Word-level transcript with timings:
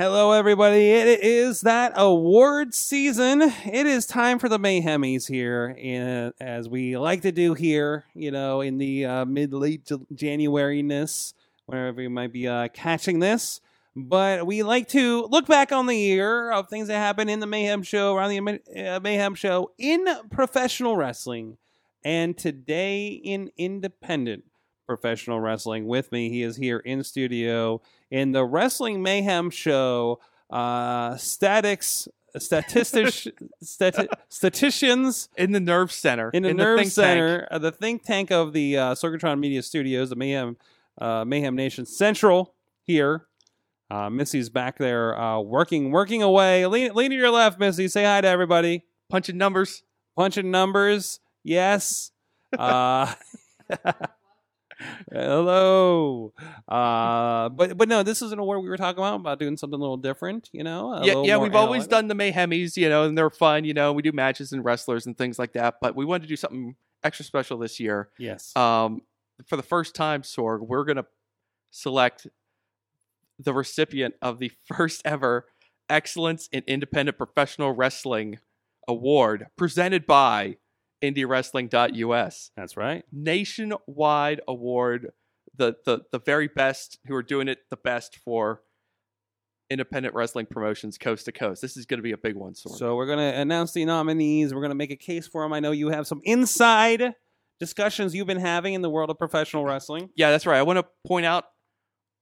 Hello, 0.00 0.32
everybody. 0.32 0.92
It 0.92 1.20
is 1.22 1.60
that 1.60 1.92
award 1.94 2.72
season. 2.72 3.42
It 3.42 3.84
is 3.84 4.06
time 4.06 4.38
for 4.38 4.48
the 4.48 4.58
Mayhemies 4.58 5.26
here, 5.26 5.76
in, 5.76 6.32
as 6.40 6.70
we 6.70 6.96
like 6.96 7.20
to 7.20 7.32
do 7.32 7.52
here, 7.52 8.06
you 8.14 8.30
know, 8.30 8.62
in 8.62 8.78
the 8.78 9.04
uh, 9.04 9.24
mid 9.26 9.52
late 9.52 9.90
January 10.14 10.82
ness, 10.82 11.34
wherever 11.66 12.00
you 12.00 12.08
might 12.08 12.32
be 12.32 12.48
uh, 12.48 12.68
catching 12.68 13.18
this. 13.18 13.60
But 13.94 14.46
we 14.46 14.62
like 14.62 14.88
to 14.88 15.26
look 15.26 15.46
back 15.46 15.70
on 15.70 15.84
the 15.84 15.98
year 15.98 16.50
of 16.50 16.70
things 16.70 16.88
that 16.88 16.96
happened 16.96 17.28
in 17.28 17.40
the 17.40 17.46
Mayhem 17.46 17.82
show, 17.82 18.16
around 18.16 18.30
the 18.30 18.86
uh, 18.88 19.00
Mayhem 19.00 19.34
show 19.34 19.72
in 19.76 20.06
professional 20.30 20.96
wrestling, 20.96 21.58
and 22.02 22.38
today 22.38 23.08
in 23.08 23.50
independent 23.58 24.44
professional 24.90 25.38
wrestling. 25.38 25.86
With 25.86 26.10
me, 26.10 26.30
he 26.30 26.42
is 26.42 26.56
here 26.56 26.78
in 26.78 27.04
studio 27.04 27.80
in 28.10 28.32
the 28.32 28.44
Wrestling 28.44 29.00
Mayhem 29.04 29.48
show. 29.48 30.18
Uh, 30.50 31.16
statics, 31.16 32.08
statistic, 32.36 33.06
stati- 33.64 34.08
statisticians 34.28 35.28
in 35.36 35.52
the 35.52 35.60
nerve 35.60 35.92
center 35.92 36.28
in 36.30 36.42
the 36.42 36.52
nerve 36.52 36.80
think 36.80 36.90
center, 36.90 37.38
tank. 37.38 37.48
uh, 37.52 37.58
the 37.58 37.70
think 37.70 38.02
tank 38.02 38.32
of 38.32 38.52
the 38.52 38.76
uh, 38.76 38.94
Sorgatron 38.96 39.38
Media 39.38 39.62
Studios, 39.62 40.10
the 40.10 40.16
Mayhem, 40.16 40.56
uh, 41.00 41.24
Mayhem 41.24 41.54
Nation 41.54 41.86
Central 41.86 42.52
here. 42.82 43.26
Uh, 43.92 44.10
Missy's 44.10 44.48
back 44.48 44.76
there 44.78 45.16
uh, 45.16 45.38
working, 45.38 45.92
working 45.92 46.20
away. 46.20 46.66
Lean, 46.66 46.92
lean 46.94 47.10
to 47.10 47.16
your 47.16 47.30
left, 47.30 47.60
Missy. 47.60 47.86
Say 47.86 48.02
hi 48.02 48.20
to 48.20 48.26
everybody. 48.28 48.82
punching 49.08 49.38
numbers 49.38 49.84
Punching 50.16 50.50
numbers. 50.50 51.20
Yes. 51.44 52.10
Uh, 52.58 53.14
hello. 55.12 56.32
Uh, 56.70 57.48
but 57.48 57.76
but 57.76 57.88
no, 57.88 58.04
this 58.04 58.22
is 58.22 58.30
an 58.30 58.38
award 58.38 58.62
we 58.62 58.68
were 58.68 58.76
talking 58.76 59.02
about 59.02 59.16
about 59.16 59.40
doing 59.40 59.56
something 59.56 59.76
a 59.76 59.80
little 59.80 59.96
different. 59.96 60.48
You 60.52 60.62
know. 60.62 60.92
a 60.92 61.04
yeah 61.04 61.20
yeah 61.24 61.36
we've 61.36 61.54
always 61.56 61.88
done 61.88 62.06
the 62.06 62.14
mayhemies 62.14 62.76
you 62.76 62.88
know 62.88 63.02
and 63.04 63.18
they're 63.18 63.28
fun 63.28 63.64
you 63.64 63.74
know 63.74 63.92
we 63.92 64.02
do 64.02 64.12
matches 64.12 64.52
and 64.52 64.64
wrestlers 64.64 65.06
and 65.06 65.18
things 65.18 65.36
like 65.36 65.54
that 65.54 65.76
but 65.80 65.96
we 65.96 66.04
wanted 66.04 66.22
to 66.22 66.28
do 66.28 66.36
something 66.36 66.76
extra 67.02 67.24
special 67.24 67.58
this 67.58 67.80
year 67.80 68.10
Yes. 68.18 68.54
um 68.56 69.02
for 69.46 69.56
the 69.56 69.64
first 69.64 69.96
time 69.96 70.22
sorg 70.22 70.60
we're 70.60 70.84
gonna 70.84 71.06
select 71.70 72.28
the 73.38 73.52
recipient 73.52 74.14
of 74.22 74.38
the 74.38 74.52
first 74.66 75.02
ever 75.04 75.46
excellence 75.88 76.48
in 76.52 76.62
independent 76.68 77.18
professional 77.18 77.72
wrestling 77.72 78.38
award 78.86 79.46
presented 79.56 80.06
by 80.06 80.56
indiewrestling.us 81.02 82.50
That's 82.56 82.76
right. 82.76 83.04
nationwide 83.12 84.40
award 84.46 85.12
the 85.56 85.76
the 85.84 86.00
the 86.12 86.18
very 86.18 86.48
best 86.48 86.98
who 87.06 87.14
are 87.14 87.22
doing 87.22 87.48
it 87.48 87.58
the 87.70 87.76
best 87.76 88.16
for 88.24 88.62
independent 89.70 90.14
wrestling 90.14 90.46
promotions 90.46 90.98
coast 90.98 91.24
to 91.26 91.32
coast 91.32 91.62
this 91.62 91.76
is 91.76 91.86
going 91.86 91.98
to 91.98 92.02
be 92.02 92.12
a 92.12 92.18
big 92.18 92.34
one. 92.36 92.54
So 92.54 92.96
we're 92.96 93.06
gonna 93.06 93.32
announce 93.36 93.72
the 93.72 93.84
nominees. 93.84 94.52
We're 94.52 94.62
gonna 94.62 94.74
make 94.74 94.90
a 94.90 94.96
case 94.96 95.26
for 95.28 95.42
them. 95.42 95.52
I 95.52 95.60
know 95.60 95.70
you 95.70 95.90
have 95.90 96.06
some 96.06 96.20
inside 96.24 97.14
discussions 97.60 98.14
you've 98.14 98.26
been 98.26 98.40
having 98.40 98.74
in 98.74 98.82
the 98.82 98.90
world 98.90 99.10
of 99.10 99.18
professional 99.18 99.64
wrestling. 99.64 100.08
yeah 100.16 100.30
that's 100.30 100.46
right 100.46 100.58
i 100.58 100.62
want 100.62 100.78
to 100.78 100.86
point 101.06 101.26
out 101.26 101.44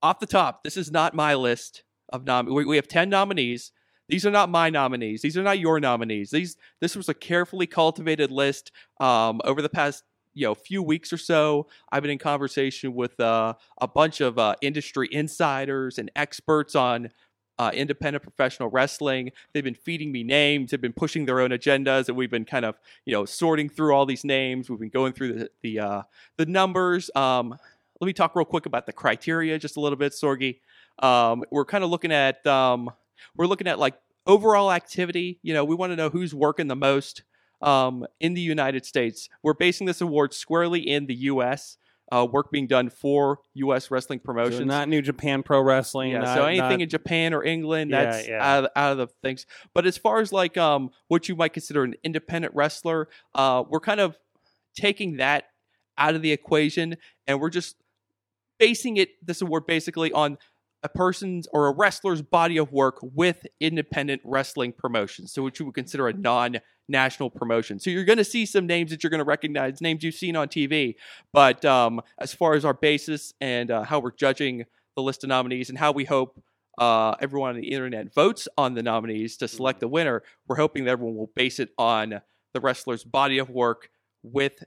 off 0.03 0.19
the 0.19 0.27
top 0.27 0.65
this 0.65 0.77
is 0.77 0.91
not 0.91 1.15
my 1.15 1.35
list 1.35 1.85
of 2.13 2.25
nom 2.27 2.47
we, 2.53 2.65
we 2.65 2.75
have 2.77 2.89
10 2.89 3.09
nominees 3.09 3.71
these 4.09 4.25
are 4.25 4.31
not 4.31 4.49
my 4.49 4.71
nominees. 4.71 5.23
These 5.23 5.37
are 5.37 5.43
not 5.43 5.59
your 5.59 5.81
nominees. 5.81 6.31
These 6.31 6.57
this 6.81 6.97
was 6.97 7.09
a 7.09 7.15
carefully 7.15 7.67
cultivated 7.67 8.31
list 8.31 8.73
um, 9.01 9.41
over 9.45 9.63
the 9.63 9.69
past 9.69 10.05
you 10.35 10.47
know 10.47 10.55
few 10.55 10.83
weeks 10.83 11.13
or 11.13 11.19
so. 11.19 11.67
I've 11.93 12.03
been 12.03 12.11
in 12.13 12.19
conversation 12.19 12.95
with 12.95 13.19
uh, 13.21 13.55
a 13.81 13.89
bunch 13.89 14.21
of 14.21 14.39
uh, 14.39 14.55
industry 14.61 15.09
insiders 15.13 15.99
and 15.99 16.11
experts 16.17 16.75
on 16.75 17.11
uh, 17.59 17.71
independent 17.75 18.23
professional 18.23 18.71
wrestling. 18.71 19.33
They've 19.53 19.65
been 19.65 19.75
feeding 19.75 20.13
me 20.13 20.23
names. 20.23 20.71
They've 20.71 20.81
been 20.81 20.93
pushing 20.93 21.27
their 21.27 21.41
own 21.41 21.51
agendas 21.51 22.09
and 22.09 22.17
we've 22.17 22.31
been 22.31 22.45
kind 22.45 22.65
of 22.65 22.79
you 23.05 23.13
know 23.13 23.25
sorting 23.25 23.69
through 23.69 23.95
all 23.95 24.07
these 24.07 24.25
names. 24.25 24.71
We've 24.71 24.79
been 24.79 24.89
going 24.89 25.13
through 25.13 25.35
the 25.35 25.51
the, 25.63 25.81
uh, 25.81 26.03
the 26.37 26.47
numbers. 26.47 27.11
Um, 27.15 27.55
let 28.01 28.07
me 28.07 28.13
talk 28.13 28.37
real 28.37 28.45
quick 28.45 28.65
about 28.65 28.87
the 28.87 28.93
criteria 28.93 29.59
just 29.59 29.77
a 29.77 29.81
little 29.81 29.99
bit 29.99 30.13
sorgi. 30.13 30.61
Um, 31.01 31.43
we're 31.51 31.65
kind 31.65 31.83
of 31.83 31.91
looking 31.91 32.13
at 32.13 32.47
um, 32.47 32.91
we're 33.37 33.47
looking 33.47 33.67
at 33.67 33.79
like 33.79 33.95
overall 34.27 34.71
activity 34.73 35.39
you 35.43 35.55
know 35.55 35.65
we 35.65 35.75
want 35.75 35.91
to 35.93 35.97
know 35.97 36.09
who's 36.11 36.35
working 36.35 36.69
the 36.69 36.77
most 36.77 37.23
um, 37.63 38.07
in 38.21 38.35
the 38.35 38.41
united 38.41 38.85
states 38.87 39.29
we're 39.43 39.55
basing 39.55 39.87
this 39.87 40.01
award 40.01 40.33
squarely 40.35 40.81
in 40.81 41.07
the 41.07 41.15
us 41.15 41.77
uh, 42.11 42.25
work 42.25 42.51
being 42.51 42.67
done 42.67 42.89
for 42.89 43.39
us 43.55 43.91
wrestling 43.91 44.19
So 44.19 44.25
promotions 44.25 44.67
not 44.67 44.89
New 44.89 45.03
Japan 45.03 45.43
Pro 45.43 45.61
Wrestling. 45.61 46.13
yeah, 46.13 46.21
not- 46.21 46.37
so 46.37 46.45
anything 46.47 46.69
not- 46.71 46.81
in 46.81 46.89
Japan 46.89 47.35
or 47.35 47.45
England, 47.45 47.91
Yeah, 47.91 48.05
that's 48.05 48.27
yeah. 48.29 48.39
Out, 48.43 48.65
of, 48.65 48.71
out 48.77 48.93
of 48.93 48.99
the 48.99 49.07
things. 49.23 49.45
But 49.75 49.87
as 49.87 49.99
far 49.99 50.21
as 50.21 50.33
like 50.33 50.57
um, 50.57 50.89
what 51.09 51.29
you 51.29 51.37
might 51.37 51.53
consider 51.53 51.85
an 51.85 51.95
independent 52.03 52.55
wrestler, 52.55 53.09
uh, 53.35 53.63
we're 53.69 53.81
kind 53.81 54.01
of 54.01 54.17
taking 54.75 55.19
that 55.19 55.45
out 55.99 56.15
of 56.15 56.23
the 56.23 56.33
equation, 56.33 56.97
and 57.27 57.41
we're 57.43 57.51
just 57.51 57.77
basing 58.59 58.97
it 58.97 59.11
this 59.27 59.43
award 59.43 59.67
basically 59.67 60.11
on 60.13 60.39
a 60.83 60.89
person's 60.89 61.47
or 61.53 61.67
a 61.67 61.73
wrestler's 61.73 62.23
body 62.23 62.57
of 62.57 62.73
work 62.73 62.99
with 63.03 63.47
independent 63.61 64.23
wrestling 64.25 64.73
promotions. 64.73 65.33
So 65.33 65.43
what 65.43 65.59
you 65.59 65.67
would 65.67 65.75
consider 65.75 66.09
a 66.09 66.13
non-national 66.13 67.31
promotion. 67.31 67.79
So 67.81 67.91
you're 67.91 68.05
going 68.05 68.19
to 68.19 68.25
see 68.25 68.47
some 68.47 68.67
names 68.67 68.91
that 68.91 69.03
you're 69.03 69.11
going 69.11 69.19
to 69.19 69.25
recognize, 69.25 69.81
names 69.81 70.05
you've 70.05 70.15
seen 70.15 70.37
on 70.37 70.49
TV. 70.49 70.95
But 71.33 71.65
um, 71.65 72.01
as 72.19 72.33
far 72.33 72.55
as 72.55 72.65
our 72.65 72.75
basis 72.75 73.35
and 73.41 73.71
uh, 73.71 73.83
how 73.83 73.99
we're 73.99 74.13
judging 74.13 74.65
the 74.95 75.03
list 75.03 75.25
of 75.25 75.29
nominees 75.29 75.69
and 75.69 75.79
how 75.79 75.93
we 75.93 76.05
hope 76.05 76.43
uh, 76.79 77.17
everyone 77.21 77.51
on 77.51 77.61
the 77.61 77.73
internet 77.73 78.15
votes 78.15 78.47
on 78.57 78.75
the 78.75 78.83
nominees 78.83 79.37
to 79.39 79.49
select 79.49 79.81
the 79.81 79.89
winner, 79.89 80.23
we're 80.47 80.57
hoping 80.57 80.85
that 80.85 80.93
everyone 80.93 81.17
will 81.17 81.33
base 81.35 81.59
it 81.59 81.71
on 81.77 82.21
the 82.55 82.61
wrestler's 82.61 83.05
body 83.05 83.39
of 83.39 83.51
work 83.51 83.91
with 84.23 84.63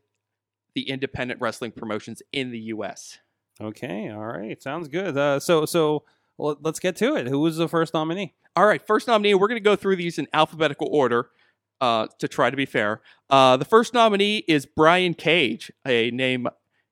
the 0.75 0.89
independent 0.89 1.39
wrestling 1.41 1.71
promotions 1.71 2.21
in 2.31 2.51
the 2.51 2.59
U.S. 2.59 3.19
okay, 3.61 4.09
all 4.09 4.25
right, 4.25 4.61
sounds 4.61 4.87
good. 4.87 5.17
Uh, 5.17 5.39
so 5.39 5.65
so 5.65 6.03
well, 6.37 6.57
let's 6.61 6.79
get 6.79 6.95
to 6.97 7.15
it. 7.15 7.27
Who 7.27 7.39
was 7.39 7.57
the 7.57 7.67
first 7.67 7.93
nominee? 7.93 8.33
All 8.55 8.65
right, 8.65 8.85
first 8.85 9.07
nominee. 9.07 9.33
We're 9.33 9.47
going 9.47 9.59
to 9.61 9.63
go 9.63 9.75
through 9.75 9.95
these 9.97 10.17
in 10.17 10.27
alphabetical 10.33 10.87
order 10.91 11.29
uh, 11.79 12.07
to 12.19 12.27
try 12.27 12.49
to 12.49 12.57
be 12.57 12.65
fair. 12.65 13.01
Uh, 13.29 13.57
the 13.57 13.65
first 13.65 13.93
nominee 13.93 14.43
is 14.47 14.65
Brian 14.65 15.13
Cage, 15.13 15.71
a 15.87 16.11
name 16.11 16.47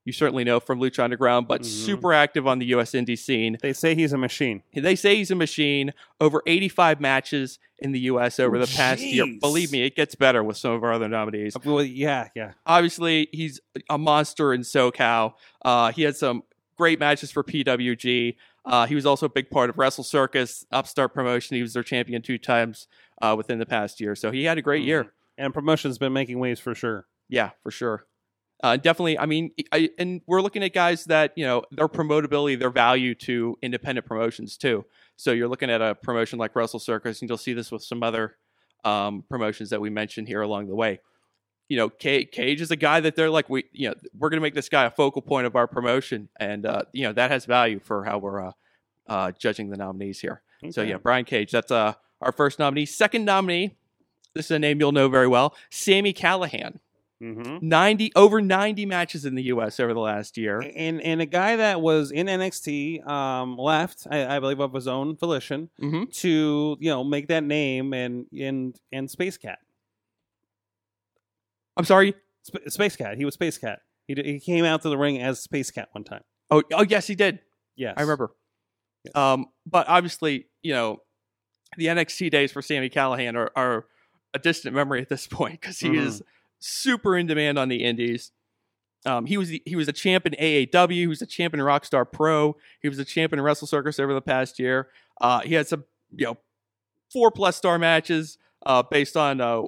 you 0.05 0.13
certainly 0.13 0.43
know 0.43 0.59
from 0.59 0.79
Lucha 0.79 1.03
Underground, 1.03 1.47
but 1.47 1.61
Mhm. 1.61 1.65
super 1.65 2.13
active 2.13 2.47
on 2.47 2.57
the 2.57 2.65
U.S. 2.67 2.91
indie 2.93 3.17
scene. 3.19 3.57
They 3.61 3.73
say 3.73 3.93
he's 3.93 4.11
a 4.13 4.17
machine. 4.17 4.63
They 4.73 4.95
say 4.95 5.15
he's 5.17 5.29
a 5.29 5.35
machine. 5.35 5.93
Over 6.19 6.41
85 6.47 6.99
matches 6.99 7.59
in 7.77 7.91
the 7.91 7.99
U.S. 8.01 8.39
over 8.39 8.57
the 8.57 8.65
past 8.65 9.01
year. 9.01 9.25
Believe 9.39 9.71
me, 9.71 9.83
it 9.83 9.95
gets 9.95 10.15
better 10.15 10.43
with 10.43 10.57
some 10.57 10.71
of 10.71 10.83
our 10.83 10.93
other 10.93 11.07
nominees. 11.09 11.55
Well, 11.63 11.83
yeah, 11.83 12.29
yeah. 12.35 12.53
Obviously, 12.65 13.27
he's 13.31 13.59
a 13.89 13.97
monster 13.99 14.51
in 14.53 14.61
SoCal. 14.61 15.33
Uh, 15.63 15.91
he 15.91 16.01
had 16.03 16.15
some 16.15 16.41
great 16.79 16.99
matches 16.99 17.29
for 17.29 17.43
PWG. 17.43 18.35
Uh, 18.65 18.87
he 18.87 18.95
was 18.95 19.05
also 19.05 19.25
a 19.25 19.29
big 19.29 19.49
part 19.51 19.69
of 19.69 19.77
Wrestle 19.77 20.03
Circus, 20.03 20.65
Upstart 20.71 21.13
Promotion. 21.13 21.57
He 21.57 21.61
was 21.61 21.73
their 21.73 21.83
champion 21.83 22.21
two 22.21 22.37
times 22.37 22.87
uh, 23.21 23.35
within 23.37 23.59
the 23.59 23.65
past 23.65 23.99
year. 23.99 24.15
So 24.15 24.31
he 24.31 24.45
had 24.45 24.57
a 24.57 24.61
great 24.61 24.83
year. 24.83 25.13
And 25.37 25.53
promotion's 25.53 25.97
been 25.97 26.13
making 26.13 26.39
waves 26.39 26.59
for 26.59 26.73
sure. 26.73 27.05
Yeah, 27.27 27.51
for 27.61 27.71
sure. 27.71 28.05
Uh, 28.61 28.77
definitely. 28.77 29.19
I 29.19 29.25
mean, 29.25 29.51
I, 29.71 29.89
and 29.99 30.21
we're 30.25 30.41
looking 30.41 30.63
at 30.63 30.73
guys 30.73 31.05
that 31.05 31.31
you 31.37 31.45
know 31.45 31.63
their 31.71 31.87
promotability, 31.87 32.59
their 32.59 32.69
value 32.69 33.15
to 33.15 33.57
independent 33.61 34.05
promotions 34.05 34.57
too. 34.57 34.85
So 35.15 35.31
you're 35.31 35.47
looking 35.47 35.69
at 35.69 35.81
a 35.81 35.95
promotion 35.95 36.39
like 36.39 36.55
Wrestle 36.55 36.79
Circus, 36.79 37.21
and 37.21 37.29
you'll 37.29 37.37
see 37.37 37.53
this 37.53 37.71
with 37.71 37.83
some 37.83 38.03
other 38.03 38.35
um, 38.83 39.23
promotions 39.29 39.69
that 39.69 39.79
we 39.79 39.89
mentioned 39.89 40.27
here 40.27 40.41
along 40.41 40.67
the 40.67 40.75
way. 40.75 40.99
You 41.69 41.77
know, 41.77 41.89
Ca- 41.89 42.25
Cage 42.25 42.59
is 42.59 42.71
a 42.71 42.75
guy 42.75 42.99
that 42.99 43.15
they're 43.15 43.29
like, 43.29 43.49
we, 43.49 43.63
you 43.71 43.87
know, 43.87 43.95
we're 44.17 44.29
going 44.29 44.39
to 44.39 44.41
make 44.41 44.55
this 44.55 44.67
guy 44.67 44.83
a 44.85 44.91
focal 44.91 45.21
point 45.21 45.47
of 45.47 45.55
our 45.55 45.67
promotion, 45.67 46.27
and 46.39 46.65
uh, 46.65 46.81
you 46.91 47.03
know 47.03 47.13
that 47.13 47.31
has 47.31 47.45
value 47.45 47.79
for 47.79 48.03
how 48.03 48.17
we're 48.17 48.47
uh, 48.47 48.51
uh, 49.07 49.31
judging 49.39 49.69
the 49.69 49.77
nominees 49.77 50.19
here. 50.19 50.41
So 50.71 50.81
yeah, 50.81 50.97
Brian 50.97 51.23
Cage. 51.25 51.51
That's 51.51 51.71
uh, 51.71 51.93
our 52.21 52.31
first 52.33 52.59
nominee. 52.59 52.85
Second 52.85 53.23
nominee. 53.23 53.77
This 54.35 54.45
is 54.45 54.51
a 54.51 54.59
name 54.59 54.79
you'll 54.79 54.91
know 54.91 55.07
very 55.09 55.27
well. 55.27 55.55
Sami 55.69 56.13
Callihan. 56.13 56.79
Mm-hmm. 57.21 57.67
90 57.67 58.13
over 58.15 58.41
90 58.41 58.85
matches 58.85 59.25
in 59.25 59.35
the 59.35 59.43
US 59.43 59.77
over 59.81 59.93
the 59.93 59.99
last 59.99 60.37
year. 60.37 60.61
And 60.61 61.01
and 61.01 61.21
a 61.21 61.25
guy 61.25 61.57
that 61.57 61.81
was 61.81 62.11
in 62.11 62.27
NXT 62.27 63.05
um, 63.05 63.57
left, 63.57 64.07
I, 64.09 64.37
I 64.37 64.39
believe, 64.39 64.61
of 64.61 64.73
his 64.73 64.87
own 64.87 65.17
volition 65.17 65.69
hmm 65.79 66.05
to 66.05 66.77
you 66.79 66.89
know 66.89 67.03
make 67.03 67.27
that 67.27 67.43
name 67.43 67.93
and 67.93 68.25
and 68.31 68.79
and 68.93 69.11
Space 69.11 69.37
Cat. 69.37 69.59
I'm 71.79 71.85
sorry. 71.85 72.13
Sp- 72.43 72.67
Space 72.67 72.95
Cat. 72.95 73.17
He 73.17 73.25
was 73.25 73.33
Space 73.33 73.57
Cat 73.57 73.79
He, 74.07 74.15
d- 74.15 74.23
he 74.23 74.39
came 74.39 74.65
out 74.65 74.81
to 74.83 74.89
the 74.89 74.97
ring 74.97 75.19
as 75.21 75.39
Space 75.39 75.71
Cat 75.71 75.89
one 75.93 76.03
time. 76.03 76.21
Oh, 76.51 76.61
oh 76.73 76.83
yes, 76.83 77.07
he 77.07 77.15
did. 77.15 77.39
Yes, 77.75 77.93
I 77.97 78.01
remember. 78.01 78.31
Yes. 79.05 79.15
Um, 79.15 79.47
but 79.65 79.87
obviously, 79.87 80.47
you 80.61 80.73
know, 80.73 81.01
the 81.77 81.85
NXT 81.87 82.31
days 82.31 82.51
for 82.51 82.61
Sami 82.61 82.89
Callihan 82.89 83.35
are, 83.35 83.51
are 83.55 83.85
a 84.33 84.39
distant 84.39 84.75
memory 84.75 85.01
at 85.01 85.09
this 85.09 85.25
point 85.27 85.59
because 85.61 85.79
he 85.79 85.89
Mhm. 85.89 86.05
is 86.05 86.21
super 86.59 87.15
in 87.17 87.27
demand 87.27 87.57
on 87.57 87.69
the 87.69 87.83
Indies. 87.83 88.31
Um, 89.05 89.25
he 89.27 89.37
was 89.37 89.47
the, 89.49 89.61
he 89.65 89.75
was 89.77 89.87
a 89.87 89.93
champ 89.93 90.25
in 90.25 90.33
AAW. 90.33 90.91
He 90.91 91.07
was 91.07 91.21
a 91.21 91.25
champ 91.25 91.53
in 91.53 91.59
Rockstar 91.61 92.05
Pro. 92.11 92.57
He 92.81 92.89
was 92.89 92.99
a 92.99 93.05
champ 93.05 93.31
in 93.31 93.39
Wrestle 93.39 93.67
Circus 93.67 93.97
over 93.99 94.13
the 94.13 94.21
past 94.21 94.59
year. 94.59 94.89
Uh, 95.21 95.39
he 95.39 95.53
had 95.53 95.67
some 95.67 95.85
you 96.11 96.25
know 96.25 96.37
four 97.13 97.31
plus 97.31 97.55
star 97.55 97.79
matches 97.79 98.37
uh, 98.65 98.83
based 98.83 99.15
on 99.15 99.39
uh, 99.39 99.61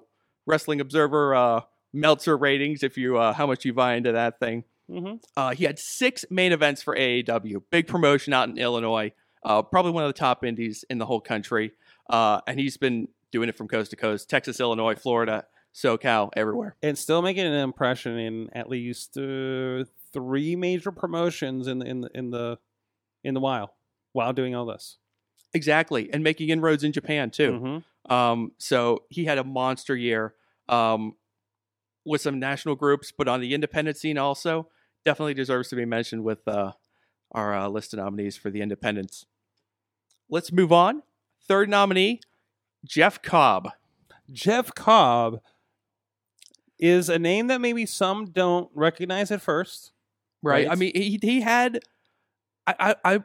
Wrestling 0.46 0.82
Observer 0.82 1.34
uh, 1.34 1.62
Meltzer 1.94 2.38
ratings. 2.38 2.84
If 2.84 2.98
you 2.98 3.18
uh, 3.18 3.34
how 3.34 3.48
much 3.48 3.66
you 3.66 3.74
buy 3.74 3.96
into 3.96 4.12
that 4.14 4.40
thing. 4.40 4.64
hmm 4.90 5.16
Uh, 5.38 5.52
he 5.54 5.64
had 5.66 5.80
six 5.80 6.26
main 6.30 6.52
events 6.52 6.82
for 6.82 6.96
AAW, 6.96 7.64
big 7.70 7.88
promotion 7.88 8.34
out 8.34 8.50
in 8.50 8.58
Illinois, 8.58 9.12
uh, 9.44 9.62
probably 9.62 9.92
one 9.92 10.04
of 10.04 10.10
the 10.10 10.20
top 10.20 10.44
indies 10.44 10.84
in 10.90 10.98
the 10.98 11.06
whole 11.06 11.22
country. 11.22 11.72
Uh, 12.10 12.42
and 12.48 12.60
he's 12.60 12.78
been 12.78 13.08
doing 13.32 13.48
it 13.50 13.58
from 13.58 13.68
coast 13.68 13.92
to 13.92 13.96
coast 13.96 14.30
Texas, 14.30 14.60
Illinois, 14.60 14.96
Florida, 14.96 15.46
SoCal, 15.74 16.30
everywhere. 16.36 16.76
and 16.84 16.98
still 16.98 17.22
making 17.22 17.46
an 17.46 17.54
impression 17.54 18.18
in 18.20 18.50
at 18.54 18.70
least 18.70 19.18
uh, 19.18 19.86
three 20.12 20.56
major 20.58 20.92
promotions 20.92 21.68
in 21.68 21.80
the 21.80 21.86
in 21.86 22.02
the 22.02 22.10
in 22.14 22.32
the 22.32 22.58
in 23.24 23.34
the 23.34 23.40
while 23.40 23.74
while 24.12 24.34
doing 24.34 24.54
all 24.56 24.66
this. 24.66 24.98
Exactly. 25.54 26.10
And 26.14 26.24
making 26.24 26.50
inroads 26.50 26.84
in 26.84 26.92
Japan, 26.92 27.30
too. 27.32 27.84
Mhm. 28.08 28.12
Um, 28.12 28.52
so 28.58 29.04
he 29.10 29.24
had 29.26 29.38
a 29.38 29.44
monster 29.44 29.96
year 29.96 30.34
um, 30.68 31.16
with 32.06 32.22
some 32.22 32.40
national 32.40 32.76
groups, 32.76 33.12
but 33.16 33.28
on 33.28 33.42
the 33.42 33.54
independent 33.54 33.98
scene 33.98 34.18
also, 34.18 34.68
definitely 35.06 35.34
deserves 35.34 35.70
to 35.70 35.76
be 35.76 35.86
mentioned 35.86 36.24
with 36.24 36.48
uh, 36.48 36.72
our 37.32 37.54
uh, 37.56 37.68
list 37.68 37.94
of 37.94 38.00
nominees 38.00 38.38
for 38.38 38.50
the 38.50 38.62
independents. 38.62 39.26
Let's 40.30 40.52
move 40.52 40.72
on. 40.72 41.04
Third 41.48 41.70
nominee, 41.70 42.22
Jeff 42.86 43.22
Cobb. 43.22 43.70
Jeff 44.32 44.74
Cobb 44.74 45.42
is 46.80 47.10
a 47.10 47.20
name 47.20 47.48
that 47.48 47.62
maybe 47.62 47.86
some 47.86 48.26
don't 48.26 48.70
recognize 48.74 49.32
at 49.32 49.42
first. 49.42 49.92
right? 50.42 50.66
Right. 50.66 50.72
I 50.72 50.76
mean, 50.76 50.92
he 50.96 51.20
he 51.22 51.42
had. 51.42 51.80
I, 52.68 52.96
I 53.04 53.24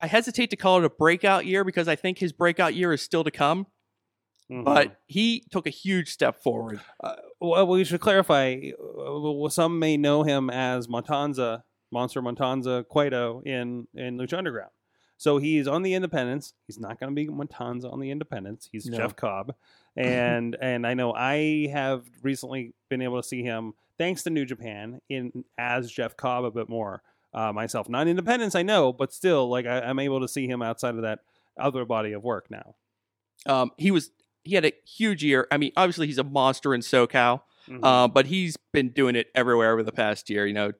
I 0.00 0.06
hesitate 0.06 0.50
to 0.50 0.56
call 0.56 0.78
it 0.78 0.84
a 0.84 0.90
breakout 0.90 1.46
year 1.46 1.64
because 1.64 1.88
I 1.88 1.96
think 1.96 2.18
his 2.18 2.32
breakout 2.32 2.74
year 2.74 2.92
is 2.92 3.02
still 3.02 3.24
to 3.24 3.30
come. 3.30 3.66
Mhm. 4.50 4.64
But 4.64 4.96
he 5.06 5.44
took 5.50 5.66
a 5.66 5.70
huge 5.70 6.10
step 6.10 6.40
forward. 6.42 6.80
Uh, 7.02 7.16
well, 7.40 7.66
we 7.66 7.84
should 7.84 8.00
clarify. 8.00 8.70
uh, 8.78 9.48
Some 9.48 9.78
may 9.78 9.96
know 9.96 10.22
him 10.22 10.50
as 10.50 10.86
Montanza, 10.88 11.62
Monster 11.90 12.22
Montanza 12.22 12.86
Cueto 12.86 13.42
in 13.44 13.86
in 13.94 14.18
Lucha 14.18 14.38
Underground. 14.38 14.70
So 15.16 15.38
he's 15.38 15.66
on 15.66 15.82
the 15.82 15.94
Independence. 15.94 16.54
He's 16.66 16.78
not 16.78 17.00
going 17.00 17.14
to 17.14 17.14
be 17.14 17.26
Montanza 17.28 17.92
on 17.92 17.98
the 17.98 18.10
Independence. 18.10 18.68
He's 18.70 18.86
No. 18.86 18.98
Jeff 18.98 19.16
Cobb, 19.16 19.54
and 19.96 20.56
and 20.60 20.86
I 20.86 20.94
know 20.94 21.12
I 21.12 21.68
have 21.72 22.04
recently 22.22 22.74
been 22.88 23.02
able 23.02 23.20
to 23.20 23.26
see 23.26 23.42
him 23.42 23.74
thanks 23.98 24.22
to 24.22 24.30
New 24.30 24.44
Japan 24.44 25.00
in 25.08 25.44
as 25.58 25.90
Jeff 25.90 26.16
Cobb 26.16 26.44
a 26.44 26.50
bit 26.52 26.68
more 26.68 27.02
uh, 27.34 27.52
myself. 27.52 27.88
Not 27.88 28.06
Independence, 28.06 28.54
I 28.54 28.62
know, 28.62 28.92
but 28.92 29.12
still, 29.12 29.48
like 29.48 29.66
I, 29.66 29.80
I'm 29.80 29.98
able 29.98 30.20
to 30.20 30.28
see 30.28 30.46
him 30.46 30.62
outside 30.62 30.94
of 30.94 31.02
that 31.02 31.20
other 31.58 31.84
body 31.84 32.12
of 32.12 32.22
work 32.22 32.46
now. 32.50 32.76
Um, 33.46 33.72
he 33.76 33.90
was 33.90 34.10
he 34.48 34.54
had 34.54 34.64
a 34.64 34.72
huge 34.86 35.22
year. 35.22 35.46
I 35.50 35.56
mean, 35.58 35.72
obviously 35.76 36.06
he's 36.06 36.18
a 36.18 36.24
monster 36.24 36.74
in 36.74 36.80
SoCal, 36.80 37.42
Mhm. 37.68 37.80
uh, 37.82 38.08
but 38.08 38.26
he's 38.26 38.56
been 38.72 38.88
doing 38.90 39.14
it 39.16 39.28
everywhere 39.34 39.72
over 39.72 39.82
the 39.82 39.92
past 39.92 40.30
year. 40.30 40.46
You 40.46 40.54
know, 40.54 40.72